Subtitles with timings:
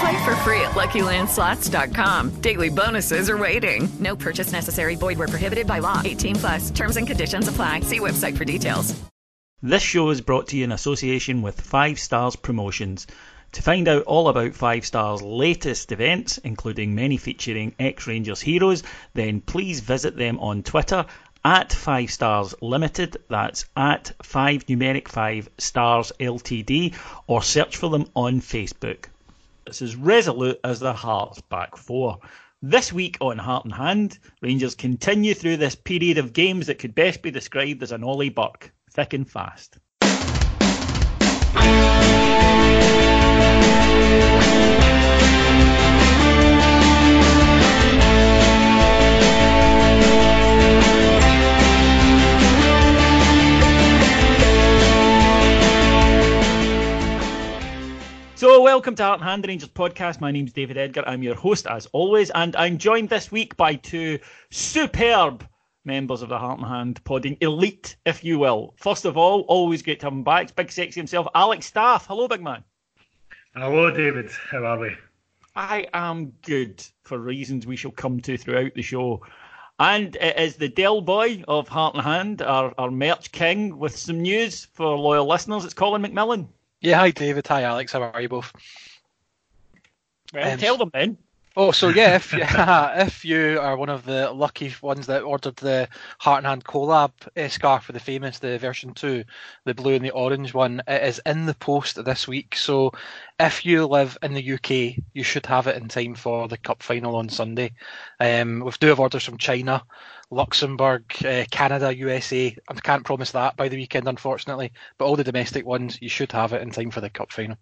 [0.00, 2.40] Play for free at LuckyLandSlots.com.
[2.40, 3.88] Daily bonuses are waiting.
[4.00, 4.96] No purchase necessary.
[4.96, 6.02] Void where prohibited by law.
[6.04, 6.70] 18 plus.
[6.70, 7.80] Terms and conditions apply.
[7.80, 8.94] See website for details.
[9.62, 13.06] This show is brought to you in association with Five Stars Promotions.
[13.52, 18.82] To find out all about Five Stars' latest events, including many featuring ex Rangers heroes,
[19.14, 21.06] then please visit them on Twitter
[21.44, 23.16] at Five Stars Limited.
[23.30, 26.94] That's at five numeric five stars Ltd.
[27.26, 29.06] Or search for them on Facebook.
[29.66, 32.18] This as resolute as their Hearts back four.
[32.60, 36.94] This week on Heart and Hand, Rangers continue through this period of games that could
[36.94, 39.78] best be described as an Ollie Burke, thick and fast.
[58.44, 60.20] So, welcome to Heart and Hand Rangers podcast.
[60.20, 61.02] My name's David Edgar.
[61.06, 64.18] I'm your host, as always, and I'm joined this week by two
[64.50, 65.48] superb
[65.86, 68.74] members of the Heart and Hand podding elite, if you will.
[68.76, 70.42] First of all, always great to have him back.
[70.42, 72.04] It's Big Sexy himself, Alex Staff.
[72.06, 72.62] Hello, big man.
[73.54, 74.30] Hello, David.
[74.50, 74.94] How are we?
[75.56, 79.22] I am good for reasons we shall come to throughout the show.
[79.78, 83.96] And it is the Dell boy of Heart and Hand, our, our merch king, with
[83.96, 85.64] some news for loyal listeners.
[85.64, 86.48] It's Colin McMillan.
[86.84, 88.52] Yeah, hi David, hi Alex, how are you both?
[90.34, 91.16] Well, Um, tell them then.
[91.56, 95.88] Oh, so yeah, if if you are one of the lucky ones that ordered the
[96.20, 99.24] Heart and Hand collab uh, scarf for the famous, the version two,
[99.64, 102.56] the blue and the orange one, it is in the post this week.
[102.56, 102.92] So
[103.38, 106.82] if you live in the UK, you should have it in time for the cup
[106.82, 107.72] final on Sunday.
[108.20, 109.84] Um, we do have orders from China,
[110.30, 112.56] Luxembourg, uh, Canada, USA.
[112.68, 116.32] I can't promise that by the weekend, unfortunately, but all the domestic ones, you should
[116.32, 117.56] have it in time for the cup final.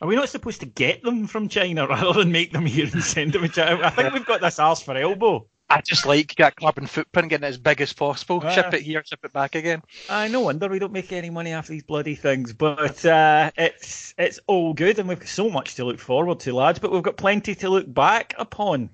[0.00, 3.02] Are we not supposed to get them from China rather than make them here and
[3.02, 3.80] send them to China?
[3.82, 5.46] I think we've got this arse for elbow.
[5.68, 8.40] I just like that carbon footprint, getting it as big as possible.
[8.44, 8.50] Ah.
[8.50, 9.82] Ship it here, ship it back again.
[10.08, 14.14] I no wonder we don't make any money off these bloody things, but uh, it's
[14.16, 16.78] it's all good, and we've got so much to look forward to, lads.
[16.78, 18.90] But we've got plenty to look back upon,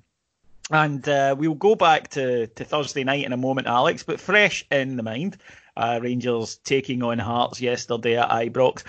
[0.70, 4.02] and uh, we'll go back to, to Thursday night in a moment, Alex.
[4.02, 5.36] But fresh in the mind,
[5.76, 8.82] uh, Rangers taking on Hearts yesterday at Ibrox.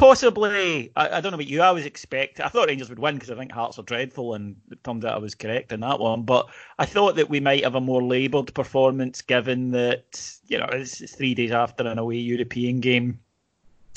[0.00, 1.60] Possibly, I, I don't know about you.
[1.60, 2.40] I was expect.
[2.40, 5.14] I thought Rangers would win because I think Hearts are dreadful, and it turned out
[5.14, 6.22] I was correct in that one.
[6.22, 10.68] But I thought that we might have a more laboured performance, given that you know
[10.72, 13.20] it's, it's three days after an away European game.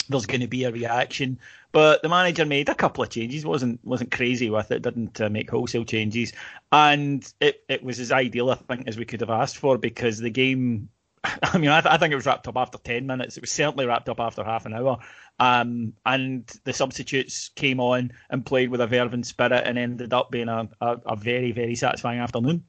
[0.10, 1.40] There's going to be a reaction,
[1.72, 3.46] but the manager made a couple of changes.
[3.46, 4.82] wasn't wasn't crazy with it.
[4.82, 6.34] Didn't uh, make wholesale changes,
[6.74, 10.18] and it it was as ideal I think as we could have asked for because
[10.18, 10.90] the game
[11.44, 13.38] I mean, I, th- I think it was wrapped up after 10 minutes.
[13.38, 14.98] It was certainly wrapped up after half an hour.
[15.40, 20.14] Um, and the substitutes came on and played with a verve and spirit and ended
[20.14, 22.64] up being a, a, a very, very satisfying afternoon.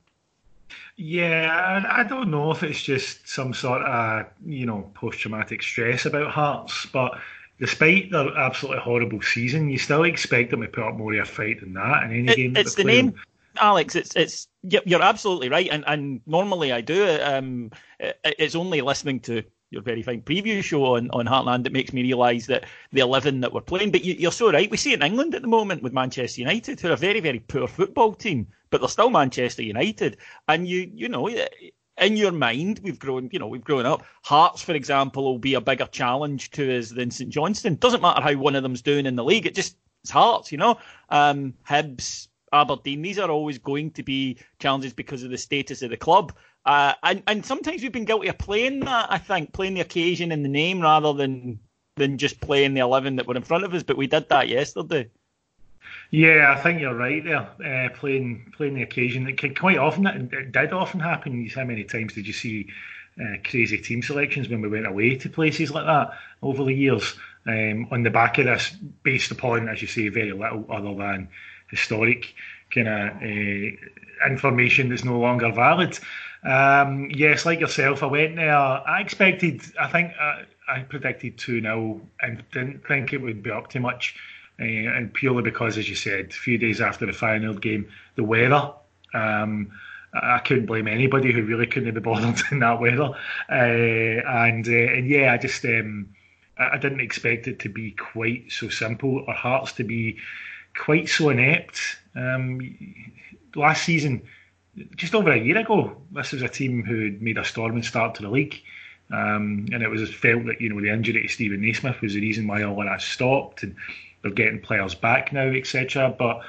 [0.97, 6.07] Yeah, I, I don't know if it's just some sort of you know post-traumatic stress
[6.07, 7.19] about Hearts, but
[7.61, 11.25] despite their absolutely horrible season, you still expect them to put up more of a
[11.31, 12.53] fight than that in any It- game.
[12.55, 13.15] that it's the name,
[13.59, 13.95] Alex.
[13.95, 17.19] It's it's you're absolutely right, and and normally I do.
[17.23, 21.73] Um, it- it's only listening to your very fine preview show on, on Heartland that
[21.73, 23.91] makes me realise that the eleven that we're playing.
[23.91, 24.71] But you, you're so right.
[24.71, 27.41] We see in England at the moment with Manchester United, who are a very very
[27.41, 30.19] poor football team, but they're still Manchester United.
[30.49, 31.29] And you you know
[32.01, 34.05] in your mind, we've grown, you know, we've grown up.
[34.25, 37.77] Hearts, for example, will be a bigger challenge to us than St Johnstone.
[37.77, 39.47] Doesn't matter how one of them's doing in the league.
[39.47, 40.79] It just it's Hearts, you know.
[41.09, 43.03] Um, Hibs, Aberdeen.
[43.03, 46.33] These are always going to be challenges because of the status of the club.
[46.65, 49.07] Uh, and and sometimes we've been guilty of playing that.
[49.11, 51.59] I think playing the occasion and the name rather than
[51.97, 53.83] than just playing the eleven that were in front of us.
[53.83, 55.11] But we did that yesterday.
[56.11, 57.49] Yeah, I think you're right there.
[57.65, 61.47] Uh, playing playing the occasion, it can quite often it did often happen.
[61.55, 62.69] How many times did you see
[63.21, 67.15] uh, crazy team selections when we went away to places like that over the years?
[67.47, 68.71] Um, on the back of this,
[69.03, 71.29] based upon, as you say, very little other than
[71.75, 72.35] historic
[72.71, 75.99] kind of uh, information that's no longer valid.
[76.43, 78.57] Um, yes, like yourself, I went there.
[78.57, 83.51] I expected, I think uh, I predicted 2 0 and didn't think it would be
[83.51, 84.17] up to much.
[84.61, 88.23] Uh, and purely because, as you said, a few days after the final game, the
[88.23, 88.73] weather.
[89.13, 89.73] Um,
[90.15, 93.11] I couldn't blame anybody who really couldn't be bothered in that weather.
[93.51, 96.09] Uh, and and yeah, I just um,
[96.57, 100.19] I didn't expect it to be quite so simple or Hearts to be
[100.77, 101.81] quite so inept.
[102.15, 102.77] Um,
[103.55, 104.23] last season,
[104.97, 108.15] just over a year ago, this was a team who had made a storming start
[108.17, 108.61] to the league.
[109.11, 112.21] Um, and it was felt that you know the injury to Steven Naismith was the
[112.21, 113.77] reason why all of that stopped, and
[114.23, 116.15] they're getting players back now, etc.
[116.19, 116.41] But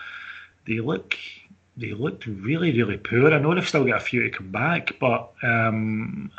[0.65, 1.15] they look
[1.77, 3.33] they looked really really poor.
[3.33, 6.31] I know they've still got a few to come back, but um,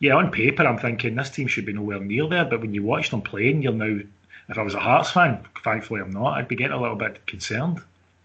[0.00, 2.44] yeah, on paper I'm thinking this team should be nowhere near there.
[2.44, 4.00] But when you watch them playing, you're now
[4.50, 7.24] if I was a Hearts fan, thankfully I'm not, I'd be getting a little bit
[7.26, 7.80] concerned.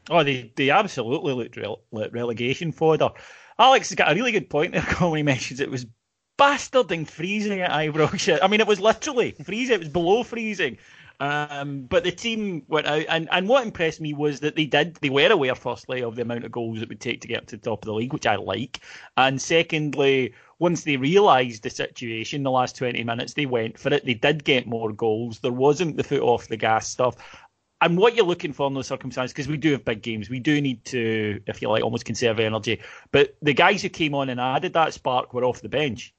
[0.10, 3.10] Oh, they, they absolutely looked rele- relegation fodder.
[3.58, 5.86] Alex has got a really good point there when he mentions it was
[6.38, 8.40] bastarding freezing at Ibrox.
[8.42, 9.76] I mean, it was literally freezing.
[9.76, 10.78] It was below freezing.
[11.20, 14.96] Um, but the team went out, and, and what impressed me was that they did,
[14.96, 17.46] they were aware, firstly, of the amount of goals it would take to get up
[17.48, 18.82] to the top of the league, which I like.
[19.16, 24.06] And secondly, once they realised the situation, the last 20 minutes, they went for it.
[24.06, 25.40] They did get more goals.
[25.40, 27.18] There wasn't the foot off the gas stuff.
[27.82, 30.40] And what you're looking for in those circumstances, because we do have big games, we
[30.40, 32.82] do need to, if you like, almost conserve energy.
[33.12, 36.15] But the guys who came on and added that spark were off the bench.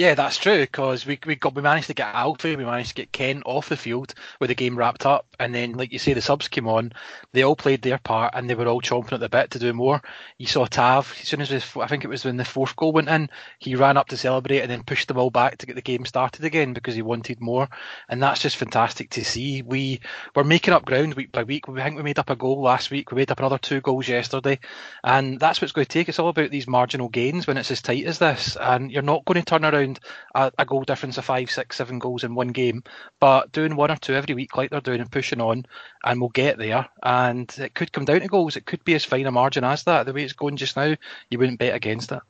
[0.00, 2.94] Yeah, that's true because we we got we managed to get Alfie, we managed to
[2.94, 6.14] get Kent off the field with the game wrapped up, and then like you say,
[6.14, 6.92] the subs came on,
[7.34, 9.74] they all played their part, and they were all chomping at the bit to do
[9.74, 10.00] more.
[10.38, 12.92] You saw Tav as soon as this, I think it was when the fourth goal
[12.92, 15.76] went in, he ran up to celebrate and then pushed them all back to get
[15.76, 17.68] the game started again because he wanted more,
[18.08, 19.60] and that's just fantastic to see.
[19.60, 20.00] We
[20.34, 21.68] were making up ground week by week.
[21.68, 24.08] We think we made up a goal last week, we made up another two goals
[24.08, 24.60] yesterday,
[25.04, 26.08] and that's what's going to take.
[26.08, 29.26] It's all about these marginal gains when it's as tight as this, and you're not
[29.26, 29.89] going to turn around
[30.34, 32.84] a, a, goal difference of five, six, seven goals in one game.
[33.18, 35.66] But doing one or two every week like they're doing and pushing on,
[36.04, 36.86] and we'll get there.
[37.02, 38.56] And it could come down to goals.
[38.56, 40.06] It could be as fine a margin as that.
[40.06, 40.94] The way it's going just now,
[41.30, 42.20] you wouldn't bet against it.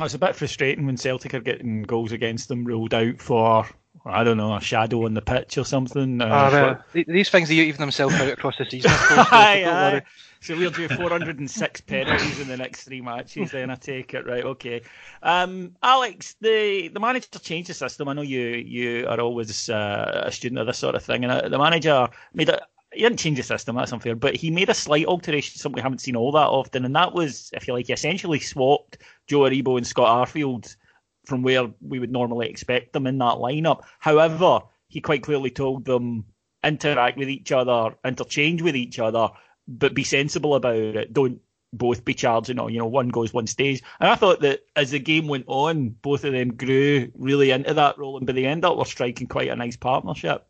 [0.00, 3.66] It's a bit frustrating when Celtic are getting goals against them ruled out for
[4.04, 6.20] I don't know, a shadow on the pitch or something.
[6.20, 8.90] Uh, uh, these things they even themselves out across the season.
[9.10, 10.02] aye, aye.
[10.42, 13.52] So we'll do 406 penalties in the next three matches.
[13.52, 14.44] Then I take it right.
[14.44, 14.82] Okay,
[15.22, 18.08] um, Alex, the the manager changed the system.
[18.08, 21.32] I know you you are always uh, a student of this sort of thing, and
[21.32, 22.60] uh, the manager made a
[22.92, 25.82] He didn't change the system, that's unfair, but he made a slight alteration, something we
[25.82, 28.98] haven't seen all that often, and that was, if you like, he essentially swapped
[29.28, 30.76] Joe Aribo and Scott Arfield
[31.24, 33.82] from where we would normally expect them in that lineup.
[33.98, 36.26] However, he quite clearly told them
[36.64, 39.30] interact with each other, interchange with each other,
[39.78, 41.12] but be sensible about it.
[41.12, 41.40] Don't
[41.72, 43.80] both be charging or you know one goes one stays.
[43.98, 47.74] And i thought that as the game went on both of them grew really into
[47.74, 48.18] that role.
[48.18, 50.46] And by the end up were striking quite a nice partnership.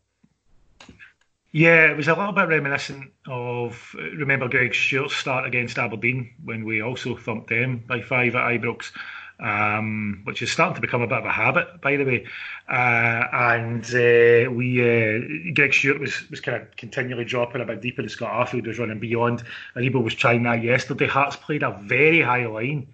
[1.51, 6.65] Yeah, it was a little bit reminiscent of remember Greg Stewart's start against Aberdeen when
[6.65, 8.91] we also thumped them by five at Ibrox
[9.39, 12.25] um, which is starting to become a bit of a habit, by the way.
[12.69, 17.81] Uh, and uh, we, uh, Greg Stewart was, was kind of continually dropping a bit
[17.81, 19.43] deeper, and Scott Arfield was running beyond.
[19.75, 21.07] Aribo was trying that yesterday.
[21.07, 22.87] Hearts played a very high line.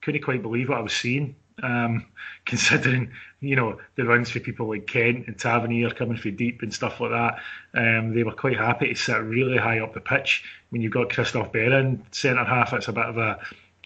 [0.00, 1.36] Couldn't quite believe what I was seeing.
[1.62, 2.06] Um,
[2.44, 6.72] considering you know the runs for people like Kent and Tavernier coming for deep and
[6.72, 7.38] stuff like that,
[7.74, 10.44] um, they were quite happy to sit really high up the pitch.
[10.70, 13.38] When you've got Christophe Berra in centre half, it's a bit of a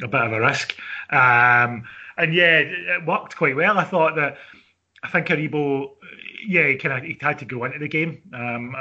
[0.03, 0.77] a bit of a risk.
[1.11, 1.85] Um,
[2.17, 3.79] and yeah, it worked quite well.
[3.79, 4.39] I thought that
[5.03, 5.93] I think Aribo,
[6.47, 8.23] yeah, he kind of he had to go into the game.
[8.33, 8.75] Um,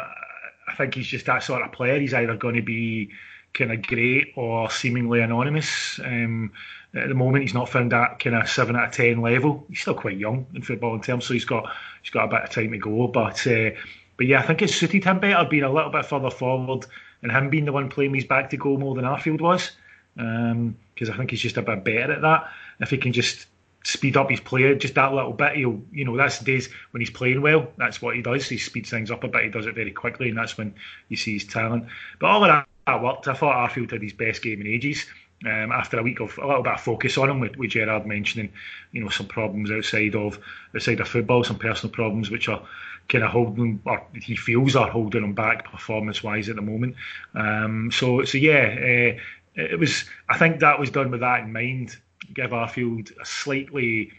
[0.67, 1.99] I think he's just that sort of player.
[1.99, 3.11] He's either going to be
[3.53, 5.99] kind of great or seemingly anonymous.
[6.03, 6.51] Um,
[6.93, 9.65] at the moment, he's not found that kind of seven out of ten level.
[9.69, 12.43] He's still quite young in football in terms, so he's got he's got a bit
[12.43, 13.07] of time to go.
[13.07, 13.71] But uh,
[14.17, 16.85] but yeah, I think it suited him better being a little bit further forward
[17.21, 19.71] and him being the one playing his back to goal more than Arfield was
[20.15, 22.49] because um, I think he's just a bit better at that.
[22.79, 23.47] If he can just
[23.85, 25.55] speed up his play just that little bit.
[25.55, 27.67] He'll, you know, that's the days when he's playing well.
[27.77, 28.49] That's what he does.
[28.49, 29.43] He speeds things up a bit.
[29.43, 30.73] He does it very quickly, and that's when
[31.07, 31.85] you see his talent.
[32.19, 33.27] But all of that, that worked.
[33.27, 35.05] I thought Arfield had his best game in ages.
[35.45, 38.07] Um, after a week of a little bit of focus on him, with, with Gerrard
[38.07, 38.51] mentioning,
[38.93, 40.39] you know, some problems outside of
[40.73, 42.65] outside of football, some personal problems which are
[43.09, 46.95] kind of holding, or he feels are holding him back performance wise at the moment.
[47.35, 49.21] Um, so, so yeah, uh,
[49.55, 50.05] it was.
[50.29, 51.97] I think that was done with that in mind.
[52.33, 54.11] Give Arfield a slightly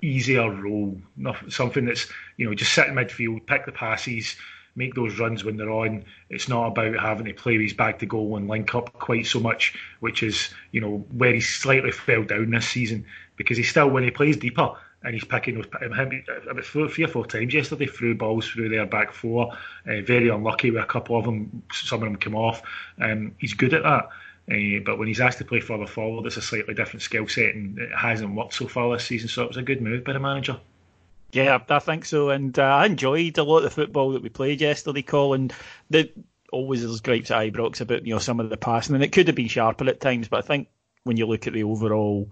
[0.00, 1.00] easier role,
[1.48, 4.36] something that's you know just sit in midfield, pick the passes,
[4.74, 6.04] make those runs when they're on.
[6.30, 9.40] It's not about having to play his back to goal and link up quite so
[9.40, 13.04] much, which is you know where he slightly fell down this season
[13.36, 14.74] because he still when he plays deeper
[15.04, 15.66] and he's picking those
[16.66, 19.52] four, three or four times yesterday through balls through their back four.
[19.86, 21.62] Uh, very unlucky with a couple of them.
[21.72, 22.62] Some of them come off.
[23.00, 24.08] Um, he's good at that.
[24.50, 27.54] Uh, but when he's asked to play further forward, it's a slightly different skill set,
[27.54, 29.28] and it hasn't worked so far this season.
[29.28, 30.58] So it was a good move by the manager.
[31.32, 34.28] Yeah, I think so, and uh, I enjoyed a lot of the football that we
[34.28, 35.50] played yesterday, Colin.
[35.88, 36.10] The
[36.52, 39.28] always there's gripes at Ibrox about you know some of the passing, and it could
[39.28, 40.68] have been sharper at times, but I think
[41.04, 42.30] when you look at the overall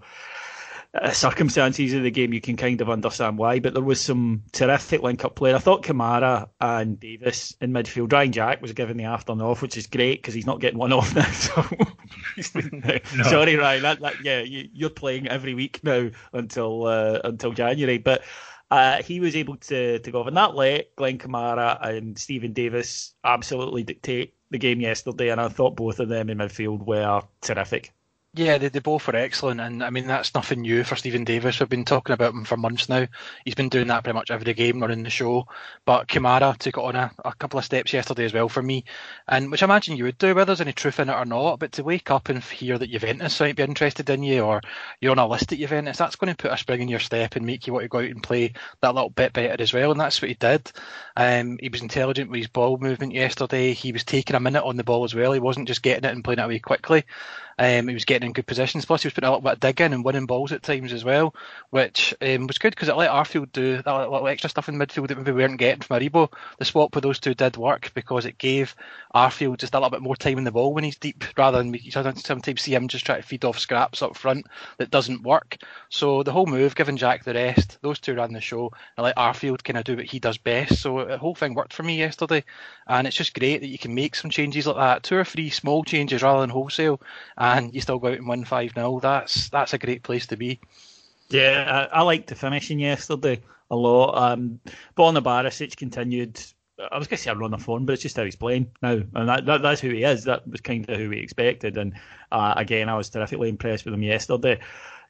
[0.93, 3.59] uh, circumstances of the game, you can kind of understand why.
[3.59, 5.53] But there was some terrific link up play.
[5.53, 8.11] I thought Kamara and Davis in midfield.
[8.11, 10.93] Ryan Jack was given the afternoon off, which is great because he's not getting one
[10.93, 11.27] off now.
[12.35, 13.23] So no.
[13.23, 13.83] sorry, Ryan.
[13.83, 17.97] That, that, yeah, you, are playing every week now until uh, until January.
[17.97, 18.23] But
[18.69, 22.51] uh, he was able to to go off, and that let Glenn Kamara and Stephen
[22.51, 25.29] Davis absolutely dictate the game yesterday.
[25.29, 27.93] And I thought both of them in midfield were terrific.
[28.33, 31.59] Yeah, they, they both were excellent, and I mean that's nothing new for Stephen Davis.
[31.59, 33.05] We've been talking about him for months now.
[33.43, 35.47] He's been doing that pretty much every game running the show.
[35.83, 38.85] But Kamara took it on a, a couple of steps yesterday as well for me,
[39.27, 41.59] and which I imagine you would do, whether there's any truth in it or not.
[41.59, 44.61] But to wake up and hear that Juventus might be interested in you, or
[45.01, 47.35] you're on a list at Juventus, that's going to put a spring in your step
[47.35, 49.91] and make you want to go out and play that little bit better as well.
[49.91, 50.71] And that's what he did.
[51.17, 53.73] Um, he was intelligent with his ball movement yesterday.
[53.73, 55.33] He was taking a minute on the ball as well.
[55.33, 57.03] He wasn't just getting it and playing it away quickly.
[57.61, 58.85] Um, he was getting in good positions.
[58.85, 60.91] Plus, he was putting a little bit of dig in and winning balls at times
[60.91, 61.35] as well,
[61.69, 65.09] which um, was good because it let Arfield do that little extra stuff in midfield
[65.09, 66.33] that maybe we weren't getting from Aribo.
[66.57, 68.75] The swap with those two did work because it gave
[69.13, 72.15] Arfield just a little bit more time in the ball when he's deep, rather than
[72.15, 74.47] sometimes see him just try to feed off scraps up front
[74.79, 75.57] that doesn't work.
[75.89, 79.17] So the whole move, giving Jack the rest, those two ran the show and let
[79.17, 80.81] Arfield kind of do what he does best.
[80.81, 82.43] So the whole thing worked for me yesterday,
[82.87, 85.51] and it's just great that you can make some changes like that, two or three
[85.51, 86.99] small changes rather than wholesale
[87.37, 88.99] and you still go out and win 5 0.
[89.01, 90.59] That's that's a great place to be.
[91.29, 94.17] Yeah, I, I liked the finishing yesterday a lot.
[94.17, 94.59] Um,
[94.97, 96.39] Borna Barisic continued.
[96.91, 98.71] I was going to say a run of form, but it's just how he's playing
[98.81, 100.23] now, and that, that, that's who he is.
[100.23, 101.77] That was kind of who we expected.
[101.77, 101.93] And
[102.31, 104.59] uh, again, I was terrifically impressed with him yesterday.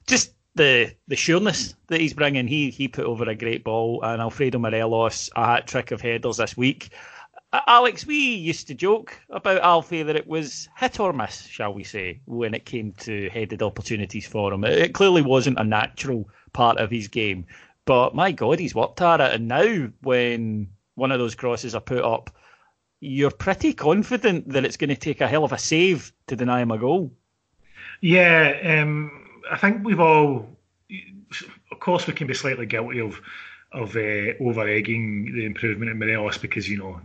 [0.05, 2.47] Just the the sureness that he's bringing.
[2.47, 6.37] He he put over a great ball, and Alfredo Morelos a hat trick of headers
[6.37, 6.89] this week.
[7.53, 11.83] Alex, we used to joke about Alfie that it was hit or miss, shall we
[11.83, 14.63] say, when it came to headed opportunities for him.
[14.63, 17.45] It clearly wasn't a natural part of his game,
[17.85, 19.33] but my God, he's worked at it.
[19.33, 22.29] And now, when one of those crosses are put up,
[23.01, 26.61] you're pretty confident that it's going to take a hell of a save to deny
[26.61, 27.11] him a goal.
[27.99, 30.47] Yeah, um, I think we've all,
[31.71, 33.19] of course, we can be slightly guilty of
[33.73, 36.99] of uh, over egging the improvement in Morelos because you know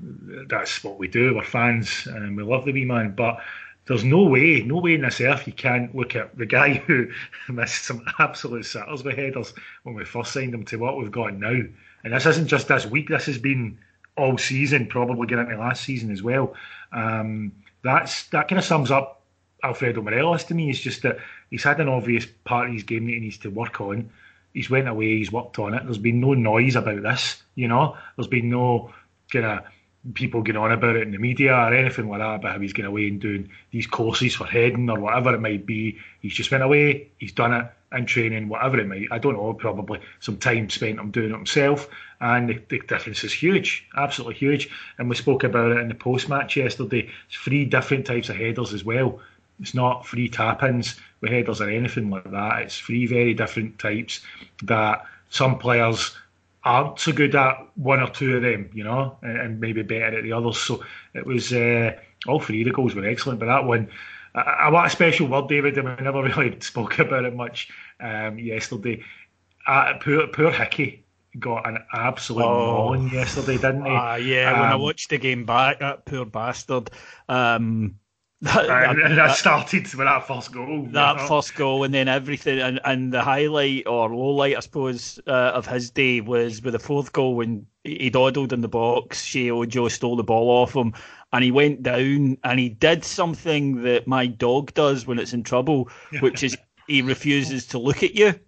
[0.49, 1.35] that's what we do.
[1.35, 3.39] We're fans and we love the wee man, but
[3.87, 7.09] there's no way, no way in this earth you can't look at the guy who
[7.49, 9.55] missed some absolute sitters with headers
[9.85, 11.63] when we first signed him to what we've got now.
[12.05, 13.09] And this isn't just this week.
[13.09, 13.79] This has been
[14.17, 16.55] all season, probably getting into last season as well.
[16.93, 19.23] Um, that's that kind of sums up
[19.63, 20.71] Alfredo Morelos to me.
[20.71, 21.19] It's just that
[21.51, 24.11] he's had an obvious part of his game that he needs to work on
[24.57, 25.85] he's went away, he's worked on it.
[25.85, 27.97] There's been no noise about this, you know.
[28.17, 28.91] There's been no
[29.31, 29.65] kind of
[30.15, 32.73] people getting on about it in the media or anything like that about how he's
[32.73, 35.99] going away and doing these courses for heading or whatever it might be.
[36.23, 39.09] He's just went away, he's done it in training, whatever it might.
[39.11, 41.89] I don't know, probably some time spent on doing it himself.
[42.19, 44.71] And the, the difference is huge, absolutely huge.
[44.97, 47.11] And we spoke about it in the post match yesterday.
[47.31, 49.21] Three different types of headers as well.
[49.61, 52.63] It's not free tap ins with headers or anything like that.
[52.63, 54.21] It's three very different types
[54.65, 56.17] that some players
[56.65, 60.19] aren't so good at one or two of them, you know, and, and maybe better
[60.19, 60.59] at the others.
[60.59, 60.85] So
[61.15, 61.93] it was uh,
[62.27, 63.89] all three of the goals were excellent, but that one.
[64.35, 67.71] I, I want a special word, David, and we never really spoke about it much
[68.01, 69.03] um, yesterday.
[69.67, 71.05] Uh, poor, poor Hickey
[71.39, 72.95] got an absolute oh.
[72.95, 73.91] yesterday, didn't he?
[73.91, 76.91] Uh, yeah, um, when I um, watched the game back, that poor bastard.
[77.29, 77.99] Um,
[78.43, 80.87] That, and, and that, started with that first goal.
[80.93, 81.27] That know?
[81.27, 85.53] first goal, and then everything, and, and the highlight or low light, I suppose, uh,
[85.55, 89.25] of his day was with the fourth goal when he dawdled in the box.
[89.25, 90.93] Sheyi Ojo stole the ball off him,
[91.33, 95.43] and he went down and he did something that my dog does when it's in
[95.43, 95.89] trouble,
[96.21, 98.39] which is he refuses to look at you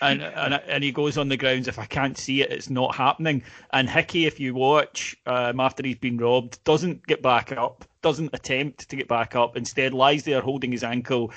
[0.00, 1.68] and and and he goes on the grounds.
[1.68, 3.42] If I can't see it, it's not happening.
[3.72, 8.34] And Hickey, if you watch um, after he's been robbed, doesn't get back up, doesn't
[8.34, 9.56] attempt to get back up.
[9.56, 11.32] Instead, lies there holding his ankle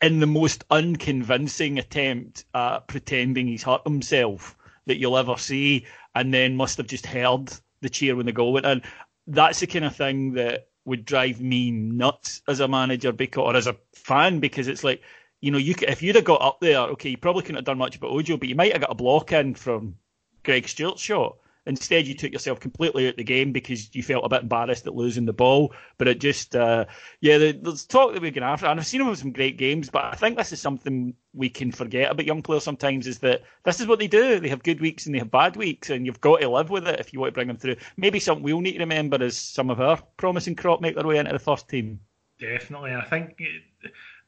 [0.00, 6.34] in the most unconvincing attempt at pretending he's hurt himself that you'll ever see, and
[6.34, 8.82] then must have just heard the cheer when the goal went in.
[9.26, 13.54] That's the kind of thing that would drive me nuts as a manager because, or
[13.54, 15.02] as a fan because it's like
[15.40, 17.64] you know, you could, if you'd have got up there, okay, you probably couldn't have
[17.64, 19.96] done much about Ojo, but you might have got a block in from
[20.44, 21.36] Greg Stewart's shot.
[21.66, 24.86] Instead, you took yourself completely out of the game because you felt a bit embarrassed
[24.86, 25.72] at losing the ball.
[25.98, 26.86] But it just, uh,
[27.20, 29.90] yeah, there's talk that we're going after, and I've seen him have some great games.
[29.90, 33.42] But I think this is something we can forget about young players sometimes is that
[33.64, 34.40] this is what they do.
[34.40, 36.88] They have good weeks and they have bad weeks, and you've got to live with
[36.88, 37.76] it if you want to bring them through.
[37.96, 41.18] Maybe something we'll need to remember is some of our promising crop make their way
[41.18, 42.00] into the first team.
[42.40, 43.36] Definitely, I think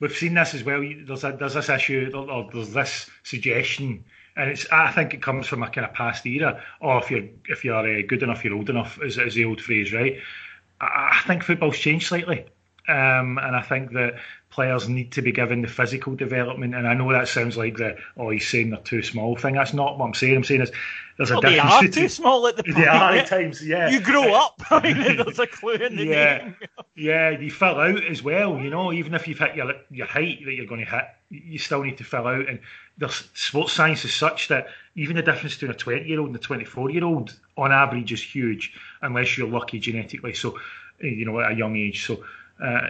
[0.03, 0.83] we've seen this as well.
[1.07, 4.05] There's a, there's this issue, or there's this suggestion,
[4.37, 6.61] and it's I think it comes from a kind of past era.
[6.81, 9.63] Or if you're if you're uh, good enough, you're old enough, is, is the old
[9.63, 10.19] phrase, right?
[10.81, 12.45] I, I think football's changed slightly,
[12.89, 14.17] um, and I think that
[14.53, 16.75] players need to be given the physical development.
[16.75, 19.55] And I know that sounds like the oh he's saying they're too small thing.
[19.55, 20.37] That's not what I'm saying.
[20.37, 20.71] I'm saying is
[21.17, 21.81] there's well, a difference.
[21.81, 23.91] They are too small at the They are at times, yeah.
[23.91, 24.61] You grow up.
[24.71, 26.39] I mean, there's a clue in the yeah.
[26.39, 26.57] name.
[26.95, 28.59] yeah, you fill out as well.
[28.59, 31.59] You know, even if you've hit your your height that you're going to hit, you
[31.59, 32.49] still need to fill out.
[32.49, 32.61] And
[32.99, 36.37] there's sports science is such that even the difference between a 20 year old and
[36.37, 40.35] a 24 year old on average is huge, unless you're lucky genetically.
[40.35, 40.59] So,
[41.03, 42.07] eh, you know, at a young age.
[42.07, 42.23] So,
[42.63, 42.87] uh,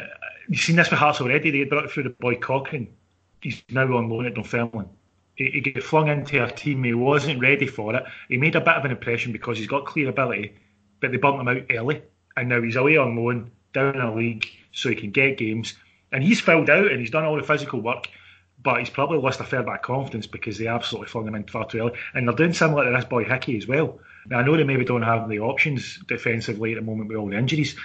[0.48, 1.50] you've seen this with Hearts already.
[1.50, 2.94] They brought through the boy Cochrane.
[3.40, 4.88] He's now on loan at Dunfermline
[5.36, 8.04] he, he got flung into a team he wasn't ready for it.
[8.28, 10.54] He made a bit of an impression because he's got clear ability,
[11.00, 12.02] but they bumped him out early,
[12.36, 15.74] and now he's away on loan down in a league so he can get games.
[16.12, 18.06] And he's filled out and he's done all the physical work,
[18.62, 21.44] but he's probably lost a fair bit of confidence because they absolutely flung him in
[21.44, 21.92] far too early.
[22.14, 23.98] And they're doing similar to this boy Hickey as well.
[24.26, 27.28] Now I know they maybe don't have the options defensively at the moment with all
[27.28, 27.76] the injuries,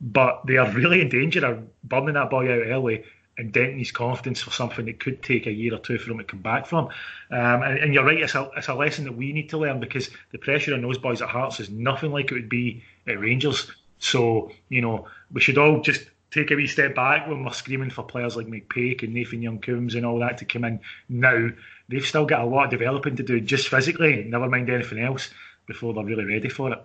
[0.00, 3.04] but they are really in danger of burning that boy out early
[3.36, 6.18] and denting his confidence for something that could take a year or two for him
[6.18, 6.86] to come back from.
[7.30, 9.80] Um, and, and, you're right, it's a, it's a lesson that we need to learn
[9.80, 13.18] because the pressure on those boys at Hearts is nothing like it would be at
[13.18, 13.70] Rangers.
[13.98, 17.90] So, you know, we should all just take a wee step back when we're screaming
[17.90, 21.48] for players like McPake and Nathan Young-Coombs and all that to come in now.
[21.88, 25.30] They've still got a lot of developing to do just physically, never mind anything else,
[25.66, 26.78] before they're really ready for it.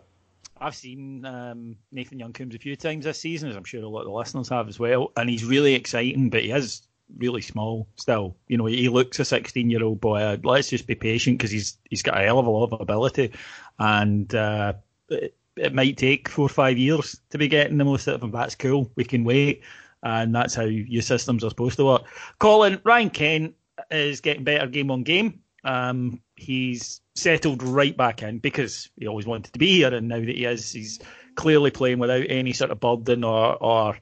[0.65, 3.99] I've seen um, Nathan Young-Coombs a few times this season, as I'm sure a lot
[3.99, 6.88] of the listeners have as well, and he's really exciting, but he is
[7.19, 8.36] really small still.
[8.47, 10.39] You know, he looks a 16 year old boy.
[10.43, 13.32] Let's just be patient because he's he's got a hell of a lot of ability,
[13.78, 14.73] and uh,
[15.10, 18.23] it, it, might take four or five years to be getting the most out of
[18.23, 18.32] him.
[18.32, 18.91] That's cool.
[18.95, 19.62] We can wait,
[20.01, 22.06] and that's how your systems are supposed to work.
[22.39, 23.56] Colin Ryan Kent
[23.91, 25.41] is getting better game on game.
[25.63, 30.19] Um, he's settled right back in because he always wanted to be here, and now
[30.19, 30.99] that he is, he's
[31.36, 33.97] clearly playing without any sort of burden or or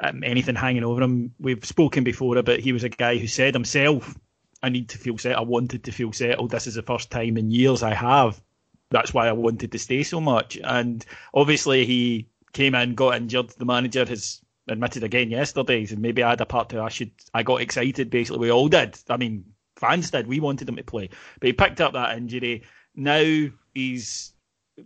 [0.00, 1.32] um, anything hanging over him.
[1.38, 4.16] We've spoken before about he was a guy who said himself,
[4.62, 5.36] "I need to feel set.
[5.36, 6.50] I wanted to feel settled.
[6.50, 8.40] This is the first time in years I have.
[8.90, 13.50] That's why I wanted to stay so much." And obviously, he came in, got injured.
[13.50, 16.80] The manager has admitted again yesterday, and maybe I had a part to.
[16.80, 17.12] I should.
[17.34, 18.10] I got excited.
[18.10, 18.98] Basically, we all did.
[19.08, 19.44] I mean,
[19.76, 20.26] fans did.
[20.26, 21.10] We wanted him to play,
[21.40, 22.64] but he picked up that injury.
[22.94, 24.32] Now he's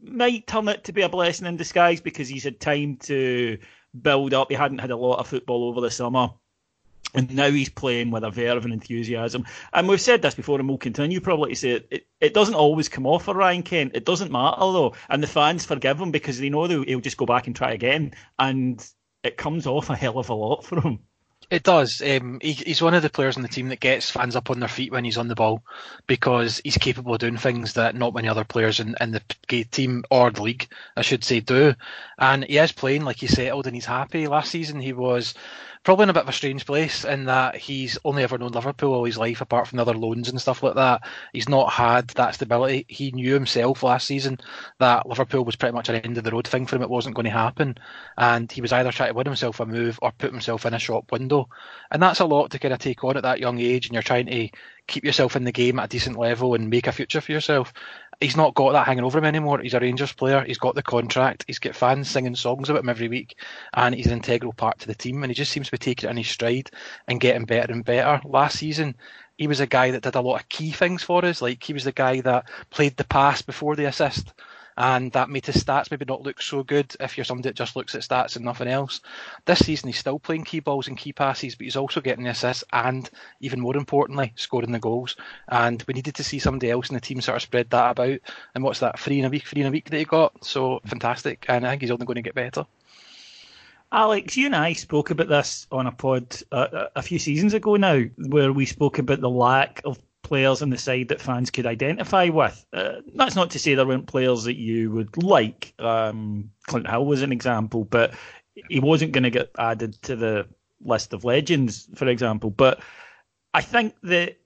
[0.03, 3.59] might turn it to be a blessing in disguise because he's had time to
[4.01, 4.51] build up.
[4.51, 6.31] He hadn't had a lot of football over the summer.
[7.13, 9.45] And now he's playing with a verve and enthusiasm.
[9.73, 11.89] And we've said this before, and we'll continue probably to say it.
[11.91, 13.97] It, it doesn't always come off for Ryan Kent.
[13.97, 14.95] It doesn't matter, though.
[15.09, 18.13] And the fans forgive him because they know he'll just go back and try again.
[18.39, 18.85] And
[19.25, 21.01] it comes off a hell of a lot for him.
[21.51, 22.01] It does.
[22.01, 24.61] Um, he, he's one of the players on the team that gets fans up on
[24.61, 25.65] their feet when he's on the ball
[26.07, 30.05] because he's capable of doing things that not many other players in, in the team
[30.13, 31.75] or the league, I should say, do.
[32.19, 34.29] And he is playing like he's settled and he's happy.
[34.29, 35.35] Last season he was
[35.83, 38.93] probably in a bit of a strange place in that he's only ever known Liverpool
[38.93, 41.03] all his life, apart from the other loans and stuff like that.
[41.33, 42.85] He's not had that stability.
[42.89, 44.39] He knew himself last season
[44.79, 46.83] that Liverpool was pretty much an end of the road thing for him.
[46.83, 47.77] It wasn't going to happen,
[48.19, 50.79] and he was either trying to win himself a move or put himself in a
[50.79, 51.49] shop window,
[51.91, 53.87] and that's a lot to kind of take on at that young age.
[53.87, 54.49] And you're trying to
[54.87, 57.73] keep yourself in the game at a decent level and make a future for yourself.
[58.21, 59.61] He's not got that hanging over him anymore.
[59.61, 60.45] He's a Rangers player.
[60.45, 61.45] He's got the contract.
[61.47, 63.37] He's got fans singing songs about him every week,
[63.75, 65.23] and he's an integral part to the team.
[65.23, 66.71] And he just seems to be taking it in his stride
[67.09, 68.21] and getting better and better.
[68.27, 68.95] Last season,
[69.39, 71.41] he was a guy that did a lot of key things for us.
[71.41, 74.33] Like he was the guy that played the pass before the assist
[74.81, 77.77] and that made his stats maybe not look so good if you're somebody that just
[77.77, 79.03] looks at stats and nothing else.
[79.45, 82.31] This season he's still playing key balls and key passes, but he's also getting the
[82.31, 83.09] assists and,
[83.41, 85.17] even more importantly, scoring the goals.
[85.49, 88.21] And we needed to see somebody else in the team sort of spread that about.
[88.55, 90.47] And what's that, three in a week, three in a week that he got?
[90.47, 92.65] So fantastic, and I think he's only going to get better.
[93.93, 97.77] Alex, you and I spoke about this on a pod uh, a few seasons ago
[97.77, 101.67] now, where we spoke about the lack of players on the side that fans could
[101.67, 102.65] identify with.
[102.73, 105.75] Uh, that's not to say there weren't players that you would like.
[105.79, 108.15] Um, Clint Hill was an example, but
[108.69, 110.47] he wasn't going to get added to the
[110.83, 112.51] list of legends, for example.
[112.51, 112.81] But
[113.55, 114.39] I think that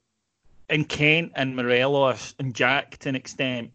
[0.71, 3.71] in Kent and Morelos and Jack to an extent,